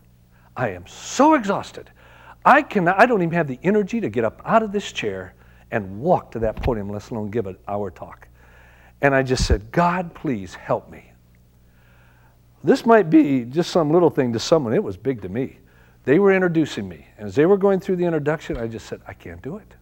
I 0.57 0.71
am 0.71 0.87
so 0.87 1.35
exhausted. 1.35 1.91
I 2.45 2.63
cannot, 2.63 3.01
I 3.01 3.07
don't 3.07 3.23
even 3.23 3.35
have 3.35 3.49
the 3.49 3.59
energy 3.63 4.01
to 4.01 4.09
get 4.09 4.25
up 4.25 4.41
out 4.45 4.63
of 4.63 4.73
this 4.73 4.93
chair 4.93 5.35
and 5.71 6.01
walk 6.01 6.31
to 6.33 6.39
that 6.41 6.57
podium, 6.57 6.89
let 6.89 7.11
alone 7.11 7.31
give 7.31 7.47
an 7.47 7.57
hour 7.67 7.91
talk. 7.91 8.29
And 9.01 9.15
I 9.15 9.23
just 9.23 9.47
said, 9.47 9.71
God, 9.73 10.15
please 10.15 10.55
help 10.55 10.91
me. 10.91 11.13
This 12.63 12.87
might 12.87 13.11
be 13.11 13.45
just 13.45 13.71
some 13.71 13.91
little 13.91 14.11
thing 14.11 14.33
to 14.33 14.39
someone. 14.39 14.73
It 14.73 14.83
was 14.83 14.97
big 14.97 15.23
to 15.23 15.29
me. 15.29 15.59
They 16.05 16.19
were 16.19 16.33
introducing 16.33 16.89
me. 16.89 17.07
And 17.19 17.29
as 17.29 17.35
they 17.35 17.47
were 17.47 17.57
going 17.57 17.81
through 17.81 17.97
the 17.97 18.05
introduction, 18.05 18.57
I 18.57 18.67
just 18.69 18.87
said, 18.87 19.01
I 19.07 19.15
can't 19.15 19.43
do 19.43 19.57
it. 19.57 19.75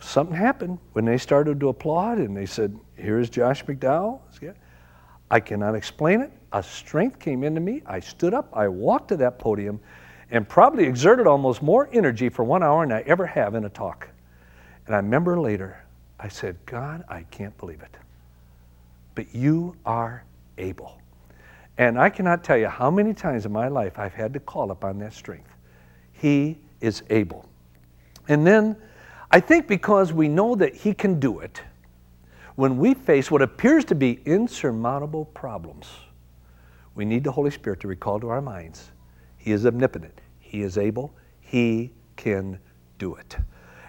Something 0.00 0.36
happened 0.36 0.78
when 0.92 1.04
they 1.04 1.16
started 1.16 1.58
to 1.60 1.68
applaud 1.68 2.18
and 2.18 2.36
they 2.36 2.46
said, 2.46 2.78
Here's 2.94 3.30
Josh 3.30 3.64
McDowell. 3.64 4.20
I 5.30 5.40
cannot 5.40 5.74
explain 5.74 6.20
it. 6.20 6.30
A 6.54 6.62
strength 6.62 7.18
came 7.18 7.42
into 7.42 7.60
me. 7.60 7.82
I 7.84 7.98
stood 7.98 8.32
up, 8.32 8.48
I 8.52 8.68
walked 8.68 9.08
to 9.08 9.16
that 9.16 9.40
podium, 9.40 9.80
and 10.30 10.48
probably 10.48 10.84
exerted 10.84 11.26
almost 11.26 11.62
more 11.62 11.90
energy 11.92 12.28
for 12.28 12.44
one 12.44 12.62
hour 12.62 12.86
than 12.86 12.96
I 12.96 13.00
ever 13.02 13.26
have 13.26 13.56
in 13.56 13.64
a 13.64 13.68
talk. 13.68 14.08
And 14.86 14.94
I 14.94 14.98
remember 14.98 15.38
later, 15.38 15.84
I 16.20 16.28
said, 16.28 16.56
God, 16.64 17.02
I 17.08 17.24
can't 17.24 17.58
believe 17.58 17.82
it. 17.82 17.96
But 19.16 19.34
you 19.34 19.74
are 19.84 20.22
able. 20.56 21.00
And 21.76 21.98
I 21.98 22.08
cannot 22.08 22.44
tell 22.44 22.56
you 22.56 22.68
how 22.68 22.88
many 22.88 23.14
times 23.14 23.46
in 23.46 23.52
my 23.52 23.66
life 23.66 23.98
I've 23.98 24.14
had 24.14 24.32
to 24.34 24.40
call 24.40 24.70
upon 24.70 25.00
that 25.00 25.12
strength. 25.12 25.50
He 26.12 26.58
is 26.80 27.02
able. 27.10 27.48
And 28.28 28.46
then 28.46 28.76
I 29.32 29.40
think 29.40 29.66
because 29.66 30.12
we 30.12 30.28
know 30.28 30.54
that 30.54 30.76
He 30.76 30.94
can 30.94 31.18
do 31.18 31.40
it, 31.40 31.60
when 32.54 32.78
we 32.78 32.94
face 32.94 33.28
what 33.28 33.42
appears 33.42 33.84
to 33.86 33.96
be 33.96 34.20
insurmountable 34.24 35.24
problems, 35.24 35.88
we 36.94 37.04
need 37.04 37.24
the 37.24 37.32
Holy 37.32 37.50
Spirit 37.50 37.80
to 37.80 37.88
recall 37.88 38.20
to 38.20 38.28
our 38.28 38.40
minds 38.40 38.90
He 39.36 39.52
is 39.52 39.66
omnipotent, 39.66 40.20
He 40.40 40.62
is 40.62 40.78
able, 40.78 41.14
He 41.40 41.92
can 42.16 42.58
do 42.98 43.14
it. 43.14 43.36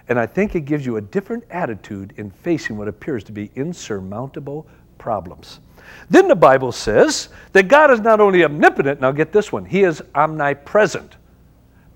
And 0.08 0.18
I 0.18 0.26
think 0.26 0.54
it 0.54 0.62
gives 0.62 0.86
you 0.86 0.96
a 0.96 1.00
different 1.00 1.44
attitude 1.50 2.14
in 2.16 2.30
facing 2.30 2.76
what 2.76 2.88
appears 2.88 3.24
to 3.24 3.32
be 3.32 3.50
insurmountable 3.56 4.66
problems. 4.98 5.60
Then 6.10 6.28
the 6.28 6.36
Bible 6.36 6.72
says 6.72 7.28
that 7.52 7.68
God 7.68 7.90
is 7.90 8.00
not 8.00 8.20
only 8.20 8.44
omnipotent, 8.44 9.00
now 9.00 9.12
get 9.12 9.32
this 9.32 9.52
one, 9.52 9.64
He 9.64 9.82
is 9.82 10.02
omnipresent. 10.14 11.16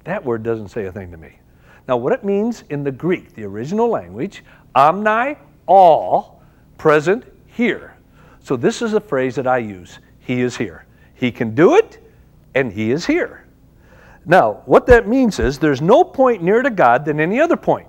That 0.04 0.24
word 0.24 0.42
doesn't 0.42 0.68
say 0.68 0.86
a 0.86 0.92
thing 0.92 1.10
to 1.10 1.16
me. 1.16 1.38
Now, 1.86 1.96
what 1.96 2.12
it 2.12 2.24
means 2.24 2.62
in 2.70 2.84
the 2.84 2.92
Greek, 2.92 3.34
the 3.34 3.44
original 3.44 3.88
language, 3.88 4.44
omni, 4.74 5.36
all, 5.66 6.42
present, 6.78 7.24
here. 7.46 7.96
So 8.42 8.56
this 8.56 8.80
is 8.80 8.94
a 8.94 9.00
phrase 9.00 9.34
that 9.34 9.46
I 9.46 9.58
use 9.58 9.98
He 10.20 10.40
is 10.40 10.56
here. 10.56 10.86
He 11.20 11.30
can 11.30 11.54
do 11.54 11.76
it, 11.76 11.98
and 12.54 12.72
He 12.72 12.90
is 12.90 13.04
here. 13.04 13.44
Now, 14.24 14.62
what 14.64 14.86
that 14.86 15.06
means 15.06 15.38
is 15.38 15.58
there's 15.58 15.82
no 15.82 16.02
point 16.02 16.42
nearer 16.42 16.62
to 16.62 16.70
God 16.70 17.04
than 17.04 17.20
any 17.20 17.38
other 17.38 17.58
point. 17.58 17.86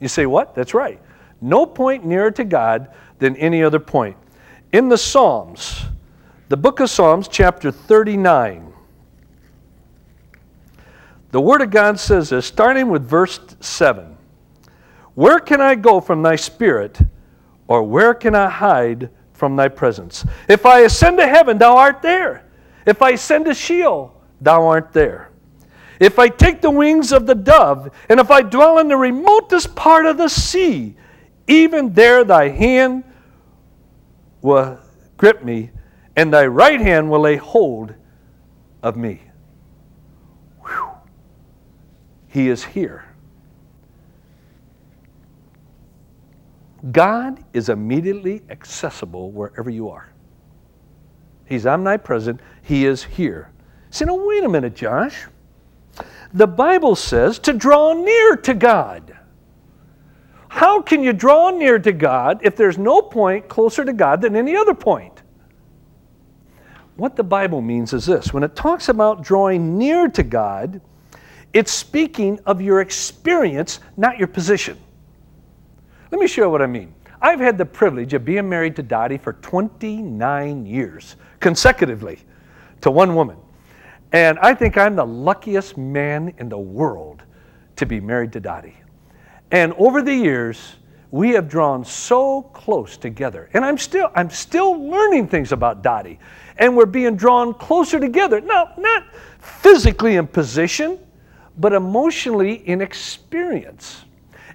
You 0.00 0.08
say, 0.08 0.24
what? 0.24 0.54
That's 0.54 0.72
right. 0.72 0.98
No 1.42 1.66
point 1.66 2.06
nearer 2.06 2.30
to 2.30 2.44
God 2.44 2.88
than 3.18 3.36
any 3.36 3.62
other 3.62 3.78
point. 3.78 4.16
In 4.72 4.88
the 4.88 4.96
Psalms, 4.96 5.84
the 6.48 6.56
book 6.56 6.80
of 6.80 6.88
Psalms, 6.88 7.28
chapter 7.28 7.70
39, 7.70 8.72
the 11.30 11.40
Word 11.40 11.60
of 11.60 11.70
God 11.70 12.00
says 12.00 12.30
this, 12.30 12.46
starting 12.46 12.88
with 12.88 13.06
verse 13.06 13.40
7 13.60 14.16
Where 15.14 15.38
can 15.38 15.60
I 15.60 15.74
go 15.74 16.00
from 16.00 16.22
thy 16.22 16.36
spirit, 16.36 16.98
or 17.68 17.82
where 17.82 18.14
can 18.14 18.34
I 18.34 18.48
hide 18.48 19.10
from 19.34 19.54
thy 19.54 19.68
presence? 19.68 20.24
If 20.48 20.64
I 20.64 20.80
ascend 20.80 21.18
to 21.18 21.26
heaven, 21.26 21.58
thou 21.58 21.76
art 21.76 22.00
there. 22.00 22.44
If 22.86 23.02
I 23.02 23.10
ascend 23.10 23.46
to 23.46 23.54
Sheol, 23.54 24.20
thou 24.40 24.66
art 24.66 24.92
there. 24.92 25.30
If 26.00 26.18
I 26.18 26.28
take 26.28 26.60
the 26.60 26.70
wings 26.70 27.12
of 27.12 27.26
the 27.26 27.34
dove, 27.34 27.90
and 28.08 28.18
if 28.20 28.30
I 28.30 28.42
dwell 28.42 28.78
in 28.78 28.88
the 28.88 28.96
remotest 28.96 29.74
part 29.74 30.06
of 30.06 30.18
the 30.18 30.28
sea, 30.28 30.96
even 31.46 31.92
there 31.92 32.24
thy 32.24 32.48
hand 32.48 33.04
will 34.42 34.78
grip 35.16 35.44
me, 35.44 35.70
and 36.16 36.32
thy 36.32 36.46
right 36.46 36.80
hand 36.80 37.10
will 37.10 37.20
lay 37.20 37.36
hold 37.36 37.94
of 38.82 38.96
me. 38.96 39.22
Whew. 40.60 40.90
He 42.28 42.48
is 42.48 42.64
here. 42.64 43.04
God 46.92 47.42
is 47.54 47.70
immediately 47.70 48.42
accessible 48.50 49.30
wherever 49.30 49.70
you 49.70 49.88
are. 49.88 50.13
He's 51.46 51.66
omnipresent. 51.66 52.40
He 52.62 52.86
is 52.86 53.04
here. 53.04 53.50
Say, 53.90 54.06
now, 54.06 54.26
wait 54.26 54.44
a 54.44 54.48
minute, 54.48 54.74
Josh. 54.74 55.26
The 56.32 56.46
Bible 56.46 56.96
says 56.96 57.38
to 57.40 57.52
draw 57.52 57.92
near 57.92 58.36
to 58.36 58.54
God. 58.54 59.16
How 60.48 60.80
can 60.80 61.02
you 61.02 61.12
draw 61.12 61.50
near 61.50 61.78
to 61.78 61.92
God 61.92 62.40
if 62.42 62.56
there's 62.56 62.78
no 62.78 63.02
point 63.02 63.48
closer 63.48 63.84
to 63.84 63.92
God 63.92 64.20
than 64.20 64.36
any 64.36 64.56
other 64.56 64.74
point? 64.74 65.22
What 66.96 67.16
the 67.16 67.24
Bible 67.24 67.60
means 67.60 67.92
is 67.92 68.06
this 68.06 68.32
when 68.32 68.44
it 68.44 68.54
talks 68.54 68.88
about 68.88 69.22
drawing 69.22 69.76
near 69.76 70.08
to 70.08 70.22
God, 70.22 70.80
it's 71.52 71.72
speaking 71.72 72.38
of 72.46 72.60
your 72.60 72.80
experience, 72.80 73.80
not 73.96 74.18
your 74.18 74.28
position. 74.28 74.78
Let 76.10 76.20
me 76.20 76.26
show 76.26 76.42
you 76.42 76.50
what 76.50 76.62
I 76.62 76.66
mean. 76.66 76.94
I've 77.24 77.40
had 77.40 77.56
the 77.56 77.64
privilege 77.64 78.12
of 78.12 78.22
being 78.22 78.50
married 78.50 78.76
to 78.76 78.82
Dottie 78.82 79.16
for 79.16 79.32
29 79.32 80.66
years 80.66 81.16
consecutively 81.40 82.18
to 82.82 82.90
one 82.90 83.14
woman. 83.14 83.38
And 84.12 84.38
I 84.40 84.52
think 84.52 84.76
I'm 84.76 84.94
the 84.94 85.06
luckiest 85.06 85.78
man 85.78 86.34
in 86.36 86.50
the 86.50 86.58
world 86.58 87.22
to 87.76 87.86
be 87.86 87.98
married 87.98 88.30
to 88.34 88.40
Dottie. 88.40 88.76
And 89.50 89.72
over 89.78 90.02
the 90.02 90.14
years, 90.14 90.74
we 91.12 91.30
have 91.30 91.48
drawn 91.48 91.82
so 91.82 92.42
close 92.42 92.98
together. 92.98 93.48
And 93.54 93.64
I'm 93.64 93.78
still, 93.78 94.10
I'm 94.14 94.28
still 94.28 94.74
learning 94.74 95.28
things 95.28 95.50
about 95.52 95.82
Dottie. 95.82 96.18
And 96.58 96.76
we're 96.76 96.84
being 96.84 97.16
drawn 97.16 97.54
closer 97.54 97.98
together. 97.98 98.42
Now, 98.42 98.74
not 98.76 99.04
physically 99.40 100.16
in 100.16 100.26
position, 100.26 100.98
but 101.56 101.72
emotionally 101.72 102.68
in 102.68 102.82
experience. 102.82 104.04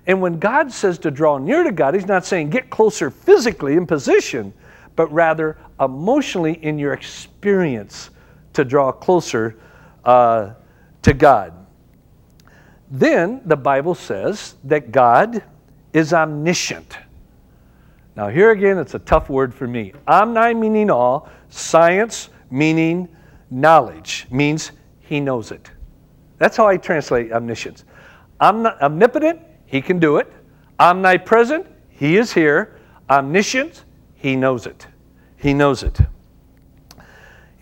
And 0.09 0.19
when 0.21 0.39
God 0.39 0.71
says 0.71 0.97
to 0.99 1.11
draw 1.11 1.37
near 1.37 1.63
to 1.63 1.71
God, 1.71 1.93
He's 1.93 2.07
not 2.07 2.25
saying 2.25 2.49
get 2.49 2.71
closer 2.71 3.11
physically 3.11 3.75
in 3.75 3.85
position, 3.85 4.51
but 4.95 5.05
rather 5.13 5.55
emotionally 5.79 6.53
in 6.63 6.79
your 6.79 6.93
experience 6.93 8.09
to 8.53 8.65
draw 8.65 8.91
closer 8.91 9.55
uh, 10.03 10.53
to 11.03 11.13
God. 11.13 11.53
Then 12.89 13.41
the 13.45 13.55
Bible 13.55 13.93
says 13.93 14.55
that 14.63 14.91
God 14.91 15.43
is 15.93 16.11
omniscient. 16.11 16.97
Now, 18.15 18.29
here 18.29 18.49
again, 18.49 18.79
it's 18.79 18.95
a 18.95 18.99
tough 18.99 19.29
word 19.29 19.53
for 19.53 19.67
me. 19.67 19.93
Omni 20.07 20.55
meaning 20.55 20.89
all, 20.89 21.29
science 21.49 22.29
meaning 22.49 23.07
knowledge, 23.51 24.25
means 24.31 24.71
he 25.01 25.19
knows 25.19 25.51
it. 25.51 25.69
That's 26.39 26.57
how 26.57 26.67
I 26.67 26.77
translate 26.77 27.31
omniscience. 27.31 27.85
omnipotent, 28.41 29.41
he 29.69 29.81
can 29.81 29.99
do 29.99 30.17
it. 30.17 30.31
Omnipresent, 30.79 31.67
he 31.89 32.17
is 32.17 32.33
here. 32.33 32.79
Omniscient, 33.09 33.85
he 34.15 34.35
knows 34.35 34.65
it. 34.65 34.87
He 35.37 35.53
knows 35.53 35.83
it. 35.83 35.99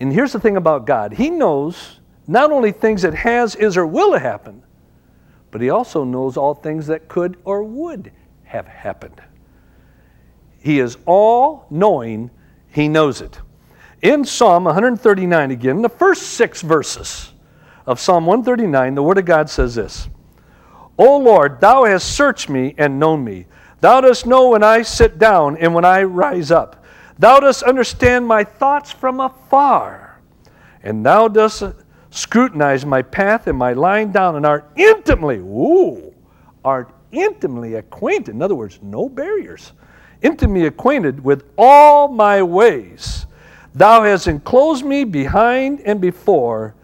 And 0.00 0.12
here's 0.12 0.32
the 0.32 0.40
thing 0.40 0.56
about 0.56 0.86
God 0.86 1.12
He 1.12 1.30
knows 1.30 2.00
not 2.26 2.50
only 2.50 2.72
things 2.72 3.02
that 3.02 3.14
has, 3.14 3.54
is, 3.54 3.76
or 3.76 3.86
will 3.86 4.18
happen, 4.18 4.62
but 5.50 5.60
He 5.60 5.70
also 5.70 6.04
knows 6.04 6.36
all 6.36 6.54
things 6.54 6.86
that 6.86 7.08
could 7.08 7.36
or 7.44 7.62
would 7.62 8.12
have 8.44 8.66
happened. 8.66 9.20
He 10.60 10.80
is 10.80 10.96
all 11.06 11.66
knowing, 11.70 12.30
He 12.70 12.88
knows 12.88 13.20
it. 13.20 13.40
In 14.00 14.24
Psalm 14.24 14.64
139, 14.64 15.50
again, 15.50 15.82
the 15.82 15.88
first 15.88 16.22
six 16.22 16.62
verses 16.62 17.32
of 17.86 18.00
Psalm 18.00 18.26
139, 18.26 18.94
the 18.94 19.02
Word 19.02 19.18
of 19.18 19.24
God 19.24 19.50
says 19.50 19.74
this 19.74 20.08
O 20.98 21.16
Lord, 21.18 21.60
Thou 21.60 21.84
hast 21.84 22.14
searched 22.16 22.48
me 22.48 22.74
and 22.76 22.98
known 22.98 23.24
me. 23.24 23.46
Thou 23.80 24.00
dost 24.00 24.26
know 24.26 24.48
when 24.50 24.64
I 24.64 24.82
sit 24.82 25.18
down 25.18 25.56
and 25.56 25.72
when 25.72 25.84
I 25.84 26.02
rise 26.02 26.50
up. 26.50 26.84
Thou 27.18 27.40
dost 27.40 27.62
understand 27.62 28.26
my 28.26 28.42
thoughts 28.44 28.90
from 28.90 29.20
afar. 29.20 30.20
And 30.82 31.06
thou 31.06 31.28
dost 31.28 31.62
scrutinize 32.10 32.84
my 32.84 33.02
path 33.02 33.46
and 33.46 33.58
my 33.58 33.72
lying 33.72 34.10
down, 34.10 34.36
and 34.36 34.46
art 34.46 34.70
intimately, 34.76 35.38
ooh, 35.38 36.14
art 36.64 36.92
intimately 37.12 37.74
acquainted. 37.74 38.34
In 38.34 38.42
other 38.42 38.54
words, 38.54 38.78
no 38.82 39.08
barriers. 39.08 39.72
Intimately 40.22 40.66
acquainted 40.66 41.22
with 41.22 41.44
all 41.56 42.08
my 42.08 42.42
ways. 42.42 43.26
Thou 43.74 44.02
hast 44.02 44.26
enclosed 44.26 44.84
me 44.84 45.04
behind 45.04 45.80
and 45.80 46.00
before, 46.00 46.74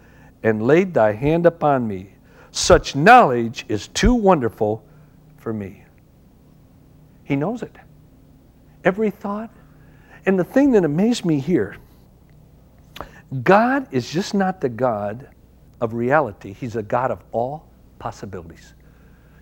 and 0.43 0.67
laid 0.67 0.95
thy 0.95 1.13
hand 1.13 1.47
upon 1.47 1.89
me. 1.89 2.14
Such 2.55 2.95
knowledge 2.95 3.67
is 3.69 3.89
too 3.89 4.15
wonderful 4.15 4.85
for 5.39 5.53
me. 5.53 5.83
He 7.25 7.35
knows 7.35 7.65
it. 7.65 7.75
Every 8.85 9.11
thought. 9.11 9.51
And 10.25 10.39
the 10.39 10.45
thing 10.45 10.71
that 10.73 10.85
amazed 10.85 11.25
me 11.25 11.41
here 11.41 11.77
God 13.43 13.89
is 13.91 14.09
just 14.09 14.35
not 14.35 14.61
the 14.61 14.69
God 14.69 15.29
of 15.81 15.95
reality, 15.95 16.53
He's 16.53 16.77
a 16.77 16.83
God 16.85 17.11
of 17.11 17.25
all 17.33 17.69
possibilities. 17.99 18.75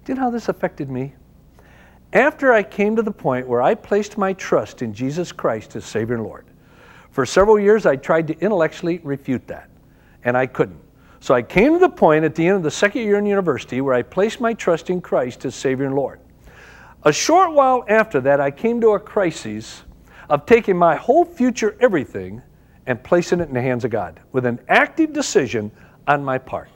Do 0.06 0.12
you 0.12 0.16
know 0.16 0.22
how 0.22 0.30
this 0.30 0.48
affected 0.48 0.88
me? 0.88 1.12
After 2.14 2.54
I 2.54 2.62
came 2.62 2.96
to 2.96 3.02
the 3.02 3.12
point 3.12 3.46
where 3.46 3.60
I 3.60 3.74
placed 3.74 4.16
my 4.16 4.32
trust 4.32 4.80
in 4.80 4.94
Jesus 4.94 5.32
Christ 5.32 5.76
as 5.76 5.84
Savior 5.84 6.14
and 6.14 6.24
Lord, 6.24 6.46
for 7.10 7.26
several 7.26 7.60
years 7.60 7.84
I 7.84 7.96
tried 7.96 8.26
to 8.28 8.38
intellectually 8.38 9.00
refute 9.04 9.46
that, 9.48 9.68
and 10.24 10.34
I 10.34 10.46
couldn't. 10.46 10.80
So 11.22 11.34
I 11.34 11.42
came 11.42 11.74
to 11.74 11.78
the 11.78 11.88
point 11.88 12.24
at 12.24 12.34
the 12.34 12.44
end 12.44 12.56
of 12.56 12.62
the 12.64 12.70
second 12.72 13.02
year 13.02 13.16
in 13.16 13.26
university 13.26 13.80
where 13.80 13.94
I 13.94 14.02
placed 14.02 14.40
my 14.40 14.54
trust 14.54 14.90
in 14.90 15.00
Christ 15.00 15.44
as 15.44 15.54
Savior 15.54 15.86
and 15.86 15.94
Lord. 15.94 16.18
A 17.04 17.12
short 17.12 17.52
while 17.52 17.84
after 17.86 18.20
that, 18.22 18.40
I 18.40 18.50
came 18.50 18.80
to 18.80 18.88
a 18.94 18.98
crisis 18.98 19.84
of 20.28 20.46
taking 20.46 20.76
my 20.76 20.96
whole 20.96 21.24
future 21.24 21.76
everything 21.78 22.42
and 22.88 23.00
placing 23.04 23.38
it 23.38 23.46
in 23.46 23.54
the 23.54 23.62
hands 23.62 23.84
of 23.84 23.92
God 23.92 24.18
with 24.32 24.44
an 24.44 24.58
active 24.68 25.12
decision 25.12 25.70
on 26.08 26.24
my 26.24 26.38
part. 26.38 26.68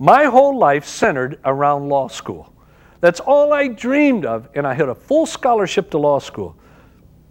My 0.00 0.24
whole 0.24 0.58
life 0.58 0.84
centered 0.84 1.38
around 1.44 1.88
law 1.88 2.08
school. 2.08 2.52
That's 3.00 3.20
all 3.20 3.52
I 3.52 3.68
dreamed 3.68 4.26
of, 4.26 4.48
and 4.56 4.66
I 4.66 4.74
had 4.74 4.88
a 4.88 4.94
full 4.96 5.24
scholarship 5.24 5.92
to 5.92 5.98
law 5.98 6.18
school. 6.18 6.56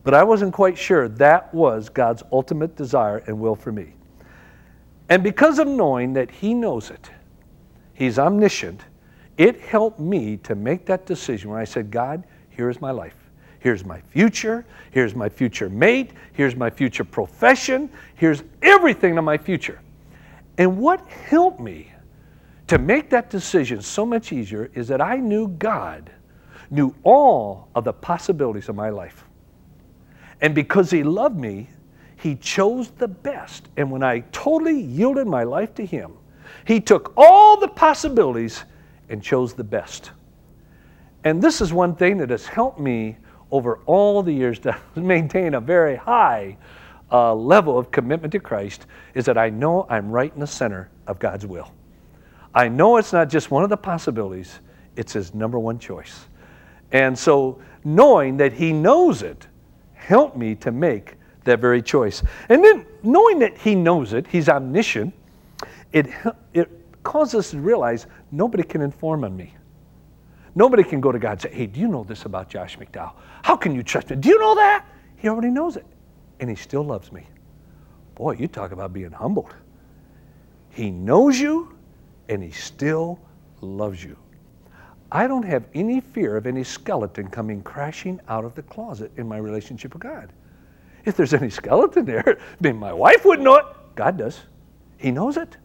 But 0.06 0.14
I 0.14 0.24
wasn't 0.24 0.54
quite 0.54 0.78
sure 0.78 1.10
that 1.10 1.54
was 1.54 1.90
God's 1.90 2.24
ultimate 2.32 2.78
desire 2.78 3.18
and 3.28 3.38
will 3.38 3.58
for 3.58 3.74
me. 3.74 3.96
And 5.14 5.22
because 5.22 5.60
of 5.60 5.68
knowing 5.68 6.14
that 6.14 6.32
He 6.32 6.56
knows 6.56 6.90
it, 6.90 7.12
He's 7.94 8.18
omniscient, 8.18 8.82
it 9.38 9.62
helped 9.62 10.00
me 10.00 10.38
to 10.38 10.56
make 10.56 10.88
that 10.88 11.06
decision 11.06 11.52
when 11.52 11.60
I 11.60 11.66
said, 11.66 11.92
God, 11.92 12.24
here's 12.50 12.82
my 12.82 12.90
life. 12.90 13.14
Here's 13.60 13.86
my 13.86 14.02
future. 14.02 14.66
Here's 14.90 15.14
my 15.14 15.30
future 15.30 15.70
mate. 15.70 16.14
Here's 16.32 16.56
my 16.56 16.72
future 16.72 17.04
profession. 17.04 17.92
Here's 18.16 18.42
everything 18.64 19.16
in 19.16 19.24
my 19.24 19.38
future. 19.38 19.80
And 20.58 20.80
what 20.80 21.08
helped 21.08 21.60
me 21.60 21.92
to 22.66 22.80
make 22.80 23.12
that 23.12 23.30
decision 23.30 23.84
so 23.84 24.08
much 24.08 24.34
easier 24.34 24.72
is 24.74 24.88
that 24.88 25.00
I 25.00 25.18
knew 25.18 25.48
God 25.48 26.10
knew 26.72 26.92
all 27.04 27.68
of 27.76 27.84
the 27.84 27.94
possibilities 27.94 28.68
of 28.68 28.76
my 28.76 28.90
life. 28.90 29.26
And 30.42 30.56
because 30.56 30.90
He 30.90 31.04
loved 31.04 31.38
me, 31.38 31.70
He 32.24 32.36
chose 32.36 32.90
the 32.92 33.10
best. 33.10 33.68
And 33.76 33.92
when 33.92 34.02
I 34.02 34.22
totally 34.32 34.80
yielded 34.80 35.28
my 35.28 35.44
life 35.44 35.74
to 35.74 35.86
Him, 35.86 36.14
He 36.66 36.80
took 36.80 37.12
all 37.18 37.60
the 37.60 37.68
possibilities 37.68 38.64
and 39.10 39.22
chose 39.22 39.54
the 39.54 39.64
best. 39.66 40.12
And 41.26 41.42
this 41.42 41.60
is 41.60 41.74
one 41.74 41.96
thing 41.96 42.18
that 42.20 42.30
has 42.30 42.46
helped 42.46 42.80
me 42.80 43.18
over 43.52 43.80
all 43.86 44.24
the 44.24 44.32
years 44.32 44.58
to 44.60 44.78
maintain 44.96 45.56
a 45.56 45.60
very 45.60 45.98
high 45.98 46.58
uh, 47.12 47.36
level 47.36 47.78
of 47.78 47.92
commitment 47.92 48.32
to 48.32 48.40
Christ 48.40 48.86
is 49.16 49.26
that 49.26 49.38
I 49.38 49.50
know 49.50 49.86
I'm 49.90 50.10
right 50.10 50.34
in 50.34 50.40
the 50.40 50.48
center 50.48 50.90
of 51.08 51.20
God's 51.20 51.46
will. 51.46 51.74
I 52.56 52.70
know 52.70 52.96
it's 52.96 53.12
not 53.12 53.28
just 53.28 53.52
one 53.52 53.66
of 53.66 53.70
the 53.70 53.76
possibilities, 53.76 54.62
it's 54.96 55.12
His 55.12 55.34
number 55.34 55.60
one 55.60 55.78
choice. 55.78 56.28
And 56.94 57.20
so 57.20 57.60
knowing 57.84 58.38
that 58.38 58.54
He 58.54 58.72
knows 58.72 59.24
it 59.24 59.46
helped 59.92 60.38
me 60.38 60.56
to 60.56 60.72
make 60.72 61.18
that 61.44 61.60
very 61.60 61.82
choice. 61.82 62.24
And 62.50 62.64
then 62.64 62.86
knowing 63.04 63.40
that 63.40 63.58
He 63.58 63.76
knows 63.76 64.14
it, 64.14 64.28
He's 64.28 64.50
omniscient, 64.50 65.14
it, 65.92 66.08
it 66.54 66.70
causes 67.04 67.36
us 67.36 67.52
to 67.52 67.60
realize 67.60 68.08
nobody 68.32 68.64
can 68.64 68.82
inform 68.82 69.24
on 69.24 69.36
me. 69.36 69.54
Nobody 70.56 70.84
can 70.84 71.02
go 71.02 71.12
to 71.12 71.20
God 71.20 71.32
and 71.32 71.42
say, 71.42 71.54
Hey, 71.54 71.66
do 71.66 71.80
you 71.80 71.88
know 71.88 72.04
this 72.04 72.26
about 72.26 72.50
Josh 72.50 72.78
McDowell? 72.78 73.14
How 73.44 73.56
can 73.56 73.74
you 73.74 73.84
trust 73.84 74.10
me? 74.10 74.18
Do 74.18 74.30
you 74.30 74.40
know 74.40 74.56
that? 74.56 74.86
He 75.18 75.28
already 75.28 75.50
knows 75.50 75.78
it. 75.78 75.86
And 76.40 76.50
he 76.50 76.56
still 76.56 76.84
loves 76.84 77.12
me. 77.12 77.26
Boy, 78.16 78.34
you 78.34 78.48
talk 78.48 78.72
about 78.72 78.94
being 78.94 79.12
humbled. 79.12 79.54
He 80.70 80.92
knows 80.92 81.40
you 81.40 81.76
and 82.30 82.44
he 82.44 82.52
still 82.52 83.20
loves 83.62 84.04
you. 84.04 84.18
I 85.12 85.28
don't 85.28 85.44
have 85.44 85.66
any 85.76 86.02
fear 86.02 86.36
of 86.38 86.48
any 86.48 86.64
skeleton 86.64 87.28
coming 87.28 87.62
crashing 87.62 88.20
out 88.28 88.46
of 88.46 88.56
the 88.56 88.64
closet 88.64 89.12
in 89.18 89.28
my 89.28 89.38
relationship 89.38 89.94
with 89.94 90.02
God. 90.02 90.34
If 91.06 91.18
there's 91.18 91.34
any 91.34 91.50
skeleton 91.50 92.06
there, 92.06 92.38
I 92.40 92.56
mean, 92.62 92.78
my 92.78 92.94
wife 92.94 93.26
wouldn't 93.26 93.44
know 93.44 93.56
it. 93.56 93.66
God 93.96 94.18
does. 94.18 94.40
He 94.98 95.12
knows 95.12 95.38
it. 95.38 95.58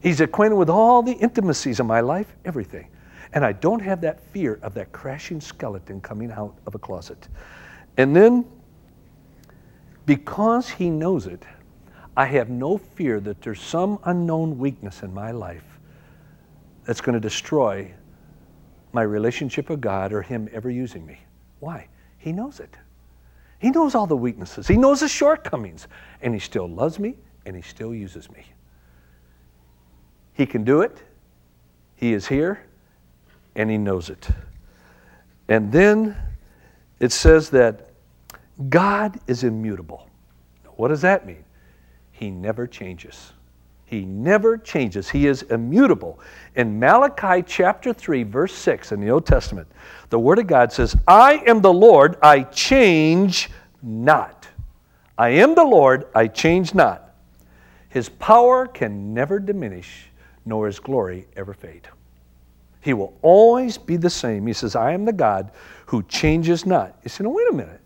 He's 0.00 0.20
acquainted 0.20 0.56
with 0.56 0.70
all 0.70 1.02
the 1.02 1.12
intimacies 1.12 1.80
of 1.80 1.86
my 1.86 2.00
life, 2.00 2.36
everything. 2.44 2.88
And 3.32 3.44
I 3.44 3.52
don't 3.52 3.80
have 3.80 4.00
that 4.02 4.20
fear 4.32 4.58
of 4.62 4.74
that 4.74 4.92
crashing 4.92 5.40
skeleton 5.40 6.00
coming 6.00 6.30
out 6.30 6.56
of 6.66 6.74
a 6.74 6.78
closet. 6.78 7.28
And 7.96 8.14
then, 8.14 8.44
because 10.06 10.68
He 10.68 10.88
knows 10.88 11.26
it, 11.26 11.44
I 12.16 12.26
have 12.26 12.48
no 12.48 12.78
fear 12.78 13.20
that 13.20 13.42
there's 13.42 13.60
some 13.60 13.98
unknown 14.04 14.58
weakness 14.58 15.02
in 15.02 15.12
my 15.12 15.30
life 15.30 15.78
that's 16.84 17.00
going 17.00 17.14
to 17.14 17.20
destroy 17.20 17.92
my 18.92 19.02
relationship 19.02 19.68
with 19.68 19.80
God 19.80 20.12
or 20.12 20.22
Him 20.22 20.48
ever 20.52 20.70
using 20.70 21.04
me. 21.04 21.18
Why? 21.60 21.88
He 22.18 22.32
knows 22.32 22.60
it. 22.60 22.76
He 23.58 23.70
knows 23.70 23.94
all 23.94 24.06
the 24.06 24.16
weaknesses, 24.16 24.68
He 24.68 24.76
knows 24.76 25.00
the 25.00 25.08
shortcomings, 25.08 25.88
and 26.20 26.34
He 26.34 26.40
still 26.40 26.68
loves 26.68 26.98
me 26.98 27.16
and 27.46 27.56
He 27.56 27.62
still 27.62 27.94
uses 27.94 28.30
me. 28.30 28.44
He 30.32 30.46
can 30.46 30.62
do 30.62 30.82
it. 30.82 31.02
He 31.96 32.12
is 32.12 32.28
here 32.28 32.64
and 33.56 33.68
he 33.68 33.76
knows 33.76 34.08
it. 34.08 34.28
And 35.48 35.72
then 35.72 36.16
it 37.00 37.10
says 37.10 37.50
that 37.50 37.90
God 38.68 39.18
is 39.26 39.42
immutable. 39.42 40.08
What 40.76 40.88
does 40.88 41.02
that 41.02 41.26
mean? 41.26 41.44
He 42.12 42.30
never 42.30 42.68
changes. 42.68 43.32
He 43.88 44.04
never 44.04 44.58
changes. 44.58 45.08
He 45.08 45.26
is 45.26 45.42
immutable. 45.44 46.20
In 46.56 46.78
Malachi 46.78 47.42
chapter 47.42 47.94
3, 47.94 48.22
verse 48.22 48.52
6 48.52 48.92
in 48.92 49.00
the 49.00 49.08
Old 49.08 49.24
Testament, 49.24 49.66
the 50.10 50.18
Word 50.18 50.38
of 50.38 50.46
God 50.46 50.70
says, 50.70 50.94
I 51.06 51.42
am 51.46 51.62
the 51.62 51.72
Lord, 51.72 52.16
I 52.20 52.42
change 52.42 53.48
not. 53.82 54.46
I 55.16 55.30
am 55.30 55.54
the 55.54 55.64
Lord, 55.64 56.06
I 56.14 56.26
change 56.26 56.74
not. 56.74 57.14
His 57.88 58.10
power 58.10 58.66
can 58.66 59.14
never 59.14 59.38
diminish, 59.38 60.10
nor 60.44 60.66
his 60.66 60.78
glory 60.78 61.26
ever 61.34 61.54
fade. 61.54 61.88
He 62.82 62.92
will 62.92 63.16
always 63.22 63.78
be 63.78 63.96
the 63.96 64.10
same. 64.10 64.46
He 64.46 64.52
says, 64.52 64.76
I 64.76 64.92
am 64.92 65.06
the 65.06 65.14
God 65.14 65.50
who 65.86 66.02
changes 66.02 66.66
not. 66.66 66.98
You 67.04 67.08
say, 67.08 67.24
no, 67.24 67.30
wait 67.30 67.48
a 67.48 67.54
minute. 67.54 67.80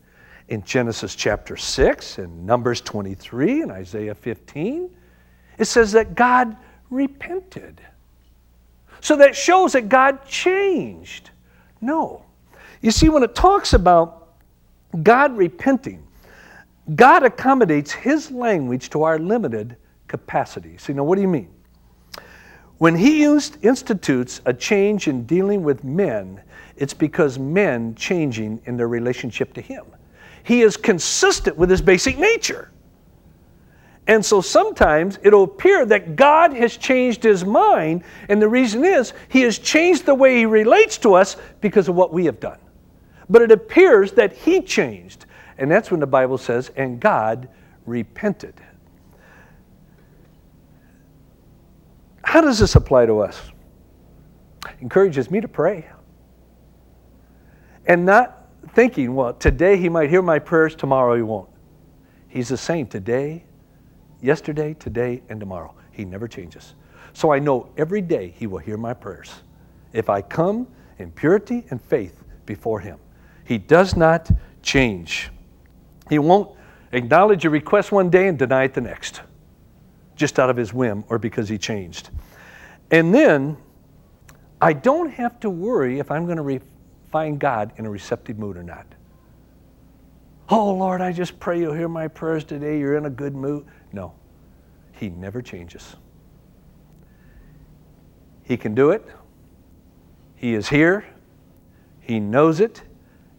In 0.48 0.64
Genesis 0.64 1.14
chapter 1.14 1.56
6 1.56 2.18
and 2.18 2.44
Numbers 2.44 2.80
23 2.80 3.62
and 3.62 3.70
Isaiah 3.70 4.16
15, 4.16 4.90
it 5.58 5.66
says 5.66 5.92
that 5.92 6.14
God 6.14 6.56
repented. 6.90 7.80
So 9.00 9.16
that 9.16 9.34
shows 9.34 9.72
that 9.72 9.88
God 9.88 10.24
changed. 10.26 11.30
No. 11.80 12.24
You 12.80 12.90
see, 12.90 13.08
when 13.08 13.22
it 13.22 13.34
talks 13.34 13.72
about 13.72 14.28
God 15.02 15.36
repenting, 15.36 16.06
God 16.94 17.22
accommodates 17.22 17.92
His 17.92 18.30
language 18.30 18.90
to 18.90 19.02
our 19.02 19.18
limited 19.18 19.76
capacity. 20.08 20.76
See, 20.78 20.92
now 20.92 21.04
what 21.04 21.16
do 21.16 21.22
you 21.22 21.28
mean? 21.28 21.48
When 22.82 22.96
he 22.96 23.22
institutes 23.22 24.40
a 24.44 24.52
change 24.52 25.06
in 25.06 25.24
dealing 25.24 25.62
with 25.62 25.84
men, 25.84 26.42
it's 26.76 26.92
because 26.92 27.38
men 27.38 27.94
changing 27.94 28.60
in 28.64 28.76
their 28.76 28.88
relationship 28.88 29.54
to 29.54 29.60
him. 29.60 29.84
He 30.42 30.62
is 30.62 30.76
consistent 30.76 31.56
with 31.56 31.70
his 31.70 31.80
basic 31.80 32.18
nature. 32.18 32.71
And 34.06 34.24
so 34.24 34.40
sometimes 34.40 35.18
it'll 35.22 35.44
appear 35.44 35.86
that 35.86 36.16
God 36.16 36.52
has 36.54 36.76
changed 36.76 37.22
his 37.22 37.44
mind, 37.44 38.02
and 38.28 38.42
the 38.42 38.48
reason 38.48 38.84
is 38.84 39.12
he 39.28 39.42
has 39.42 39.58
changed 39.58 40.06
the 40.06 40.14
way 40.14 40.38
he 40.38 40.46
relates 40.46 40.98
to 40.98 41.14
us 41.14 41.36
because 41.60 41.88
of 41.88 41.94
what 41.94 42.12
we 42.12 42.24
have 42.24 42.40
done. 42.40 42.58
But 43.30 43.42
it 43.42 43.52
appears 43.52 44.12
that 44.12 44.32
he 44.32 44.60
changed. 44.60 45.26
And 45.56 45.70
that's 45.70 45.90
when 45.90 46.00
the 46.00 46.06
Bible 46.06 46.38
says, 46.38 46.72
and 46.76 46.98
God 46.98 47.48
repented. 47.86 48.54
How 52.24 52.40
does 52.40 52.58
this 52.58 52.74
apply 52.74 53.06
to 53.06 53.20
us? 53.20 53.40
Encourages 54.80 55.30
me 55.30 55.40
to 55.40 55.48
pray. 55.48 55.86
And 57.86 58.04
not 58.04 58.46
thinking, 58.74 59.14
well, 59.14 59.34
today 59.34 59.76
he 59.76 59.88
might 59.88 60.10
hear 60.10 60.22
my 60.22 60.38
prayers, 60.38 60.74
tomorrow 60.74 61.14
he 61.14 61.22
won't. 61.22 61.50
He's 62.28 62.48
the 62.48 62.56
same 62.56 62.86
today, 62.86 63.44
yesterday, 64.22 64.74
today, 64.74 65.22
and 65.28 65.38
tomorrow. 65.38 65.74
He 65.90 66.06
never 66.06 66.26
changes. 66.26 66.74
So 67.12 67.32
I 67.32 67.38
know 67.38 67.68
every 67.76 68.00
day 68.00 68.34
he 68.38 68.46
will 68.46 68.58
hear 68.58 68.78
my 68.78 68.94
prayers 68.94 69.42
if 69.92 70.08
I 70.08 70.22
come 70.22 70.66
in 70.98 71.10
purity 71.10 71.64
and 71.70 71.82
faith 71.82 72.24
before 72.46 72.80
him. 72.80 72.98
He 73.44 73.58
does 73.58 73.96
not 73.96 74.30
change. 74.62 75.30
He 76.08 76.18
won't 76.18 76.56
acknowledge 76.92 77.44
a 77.44 77.50
request 77.50 77.92
one 77.92 78.08
day 78.08 78.28
and 78.28 78.38
deny 78.38 78.64
it 78.64 78.74
the 78.74 78.80
next 78.80 79.20
just 80.14 80.38
out 80.38 80.50
of 80.50 80.56
his 80.56 80.72
whim 80.72 81.04
or 81.08 81.18
because 81.18 81.48
he 81.48 81.58
changed. 81.58 82.10
And 82.90 83.14
then 83.14 83.56
I 84.60 84.72
don't 84.72 85.10
have 85.10 85.40
to 85.40 85.50
worry 85.50 85.98
if 85.98 86.10
I'm 86.10 86.26
going 86.26 86.36
to 86.36 86.42
re- 86.42 86.60
find 87.10 87.38
God 87.38 87.72
in 87.76 87.86
a 87.86 87.90
receptive 87.90 88.38
mood 88.38 88.56
or 88.56 88.62
not. 88.62 88.86
Oh, 90.48 90.72
Lord, 90.74 91.00
I 91.00 91.12
just 91.12 91.40
pray 91.40 91.58
you'll 91.58 91.74
hear 91.74 91.88
my 91.88 92.08
prayers 92.08 92.44
today. 92.44 92.78
You're 92.78 92.96
in 92.96 93.06
a 93.06 93.10
good 93.10 93.34
mood. 93.34 93.66
No, 93.92 94.14
He 94.92 95.10
never 95.10 95.42
changes. 95.42 95.96
He 98.42 98.56
can 98.56 98.74
do 98.74 98.90
it. 98.90 99.06
He 100.34 100.54
is 100.54 100.68
here. 100.68 101.04
He 102.00 102.18
knows 102.20 102.60
it. 102.60 102.82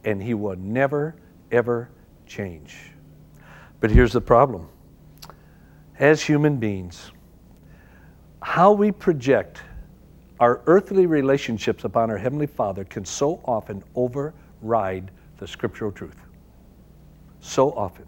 And 0.05 0.21
He 0.21 0.33
will 0.33 0.55
never, 0.55 1.15
ever 1.51 1.89
change. 2.25 2.91
But 3.79 3.91
here's 3.91 4.13
the 4.13 4.21
problem 4.21 4.69
as 5.99 6.21
human 6.23 6.57
beings, 6.57 7.11
how 8.41 8.71
we 8.71 8.91
project 8.91 9.61
our 10.39 10.61
earthly 10.65 11.05
relationships 11.05 11.83
upon 11.83 12.09
our 12.09 12.17
Heavenly 12.17 12.47
Father 12.47 12.83
can 12.83 13.05
so 13.05 13.39
often 13.45 13.83
override 13.95 15.11
the 15.37 15.47
scriptural 15.47 15.91
truth. 15.91 16.17
So 17.39 17.71
often. 17.71 18.05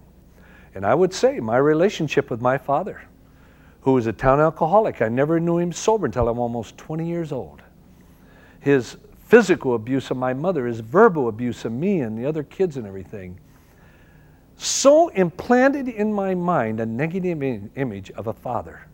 And 0.76 0.86
I 0.86 0.94
would 0.94 1.14
say 1.14 1.40
my 1.40 1.58
relationship 1.58 2.30
with 2.30 2.42
my 2.42 2.58
father, 2.58 3.02
who 3.82 3.94
was 3.94 4.08
a 4.08 4.14
town 4.14 4.42
alcoholic, 4.42 5.02
I 5.02 5.08
never 5.08 5.40
knew 5.40 5.58
him 5.58 5.72
sober 5.72 6.06
until 6.06 6.28
I'm 6.28 6.38
almost 6.38 6.78
20 6.78 7.08
years 7.08 7.32
old. 7.32 7.62
His 8.60 8.98
physical 9.26 9.74
abuse 9.74 10.12
of 10.12 10.18
my 10.18 10.34
mother, 10.34 10.68
his 10.68 10.82
verbal 10.82 11.30
abuse 11.30 11.66
of 11.66 11.72
me 11.72 12.02
and 12.02 12.18
the 12.18 12.26
other 12.26 12.44
kids 12.44 12.78
and 12.78 12.86
everything, 12.86 13.40
so 14.58 15.08
implanted 15.10 15.88
in 15.88 16.14
my 16.14 16.36
mind 16.36 16.80
a 16.80 16.86
negative 16.86 17.42
image 17.76 18.12
of 18.12 18.28
a 18.28 18.34
father 18.34 18.86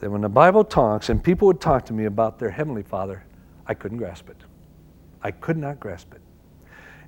that 0.00 0.10
when 0.10 0.20
the 0.20 0.28
Bible 0.28 0.64
talks 0.64 1.10
and 1.10 1.22
people 1.22 1.46
would 1.46 1.60
talk 1.60 1.84
to 1.86 1.92
me 1.92 2.06
about 2.06 2.38
their 2.38 2.50
Heavenly 2.50 2.82
Father, 2.82 3.24
I 3.66 3.74
couldn't 3.74 3.98
grasp 3.98 4.28
it. 4.30 4.36
I 5.22 5.30
could 5.30 5.56
not 5.56 5.78
grasp 5.78 6.12
it. 6.14 6.21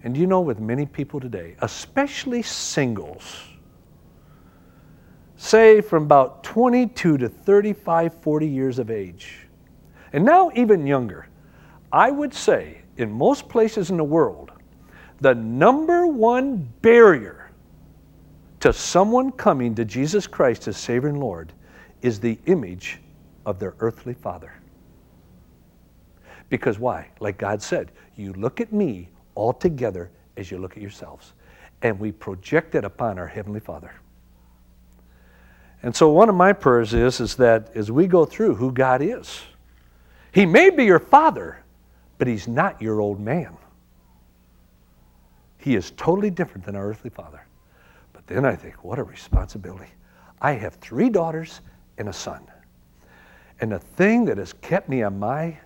And 0.05 0.14
you 0.14 0.27
know, 0.27 0.43
with 0.43 0.61
many 0.61 0.85
people 0.85 1.19
today, 1.19 1.57
especially 1.62 2.43
singles, 2.43 3.43
say 5.37 5.81
from 5.81 6.05
about 6.05 6.45
22 6.45 7.17
to 7.17 7.29
35, 7.29 8.14
40 8.14 8.47
years 8.47 8.79
of 8.79 8.90
age, 8.90 9.47
and 10.12 10.23
now 10.23 10.51
even 10.55 10.87
younger, 10.87 11.27
I 11.90 12.11
would 12.11 12.35
say 12.35 12.83
in 12.99 13.11
most 13.11 13.49
places 13.49 13.90
in 13.90 13.97
the 13.97 14.05
world, 14.05 14.53
the 15.23 15.35
number 15.35 16.07
one 16.07 16.71
barrier 16.83 17.51
to 18.61 18.75
someone 18.75 19.33
coming 19.33 19.75
to 19.75 19.87
Jesus 19.87 20.27
Christ 20.27 20.69
as 20.69 20.77
Savior 20.77 21.09
and 21.09 21.19
Lord 21.19 21.55
is 22.03 22.21
the 22.21 22.38
image 22.45 23.01
of 23.47 23.59
their 23.59 23.75
earthly 23.79 24.14
father. 24.14 24.53
Because 26.51 26.79
why? 26.79 27.09
Like 27.21 27.38
God 27.38 27.62
said, 27.62 27.90
you 28.17 28.35
look 28.35 28.61
at 28.61 28.71
me 28.71 29.09
all 29.35 29.53
together 29.53 30.11
as 30.37 30.51
you 30.51 30.59
look 30.59 30.77
at 30.77 30.83
yourselves. 30.83 31.33
And 31.83 31.99
we 31.99 32.12
project 32.12 32.75
it 32.75 32.85
upon 32.85 33.18
our 33.18 33.27
Heavenly 33.27 33.61
Father. 33.61 33.92
And 35.83 35.94
so 35.94 36.11
one 36.11 36.29
of 36.29 36.35
my 36.35 36.53
prayers 36.53 36.94
is, 36.94 37.20
is 37.20 37.37
that 37.37 37.70
as 37.75 37.90
we 37.90 38.07
go 38.07 38.25
through 38.25 38.55
who 38.55 38.73
God 38.73 39.03
is, 39.03 39.42
He 40.33 40.47
may 40.47 40.70
be 40.70 40.85
your 40.85 40.99
father, 40.99 41.62
but 42.16 42.27
He's 42.27 42.49
not 42.49 42.81
your 42.81 43.01
old 43.01 43.20
man. 43.20 43.57
He 45.59 45.75
is 45.75 45.90
totally 45.92 46.31
different 46.31 46.64
than 46.64 46.77
our 46.77 46.88
earthly 46.88 47.11
father. 47.11 47.47
But 48.12 48.27
then 48.27 48.44
I 48.44 48.57
think, 48.57 48.83
what 48.85 48.99
a 48.99 49.03
responsibility. 49.03 49.90
I 50.40 50.53
have 50.53 50.75
three 50.77 51.11
daughters 51.11 51.61
and 51.99 52.09
a 52.09 52.12
son. 52.12 52.47
And 53.61 53.73
the 53.73 53.79
thing 53.79 54.25
that 54.27 54.38
has 54.38 54.53
kept 54.55 54.88
me 54.88 55.03
on 55.03 55.18
my, 55.18 55.59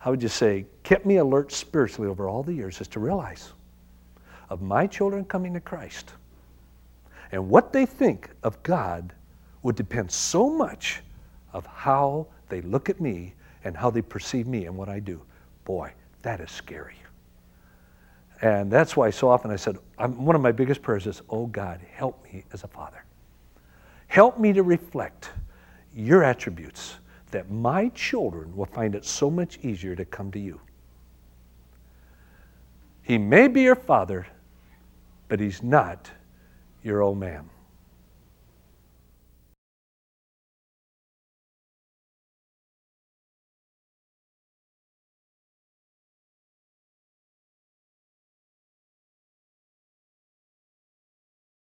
how 0.00 0.10
would 0.10 0.22
you 0.22 0.28
say, 0.28 0.64
kept 0.82 1.04
me 1.04 1.18
alert 1.18 1.52
spiritually 1.52 2.10
over 2.10 2.26
all 2.26 2.42
the 2.42 2.52
years 2.52 2.80
is 2.80 2.88
to 2.88 3.00
realize 3.00 3.52
of 4.48 4.62
my 4.62 4.86
children 4.86 5.24
coming 5.24 5.54
to 5.54 5.60
Christ 5.60 6.14
and 7.32 7.48
what 7.48 7.72
they 7.72 7.86
think 7.86 8.30
of 8.42 8.60
God 8.62 9.12
would 9.62 9.76
depend 9.76 10.10
so 10.10 10.48
much 10.48 11.02
of 11.52 11.66
how 11.66 12.26
they 12.48 12.62
look 12.62 12.88
at 12.88 12.98
me 12.98 13.34
and 13.62 13.76
how 13.76 13.90
they 13.90 14.00
perceive 14.00 14.46
me 14.46 14.64
and 14.64 14.74
what 14.74 14.88
I 14.88 15.00
do. 15.00 15.20
Boy, 15.64 15.92
that 16.22 16.40
is 16.40 16.50
scary. 16.50 16.96
And 18.40 18.70
that's 18.70 18.96
why 18.96 19.10
so 19.10 19.28
often 19.28 19.50
I 19.50 19.56
said, 19.56 19.76
I'm, 19.98 20.24
one 20.24 20.34
of 20.34 20.40
my 20.40 20.50
biggest 20.50 20.80
prayers 20.80 21.06
is, 21.06 21.20
Oh 21.28 21.46
God, 21.46 21.78
help 21.92 22.24
me 22.24 22.44
as 22.54 22.64
a 22.64 22.68
father. 22.68 23.04
Help 24.06 24.38
me 24.38 24.54
to 24.54 24.62
reflect 24.62 25.30
your 25.94 26.24
attributes 26.24 26.96
that 27.30 27.50
my 27.50 27.88
children 27.90 28.56
will 28.56 28.66
find 28.66 28.94
it 28.94 29.04
so 29.04 29.30
much 29.30 29.58
easier 29.62 29.94
to 29.96 30.04
come 30.04 30.30
to 30.32 30.38
you. 30.38 30.60
He 33.02 33.18
may 33.18 33.48
be 33.48 33.62
your 33.62 33.76
father, 33.76 34.26
but 35.28 35.40
he's 35.40 35.62
not 35.62 36.10
your 36.82 37.02
old 37.02 37.18
man. 37.18 37.48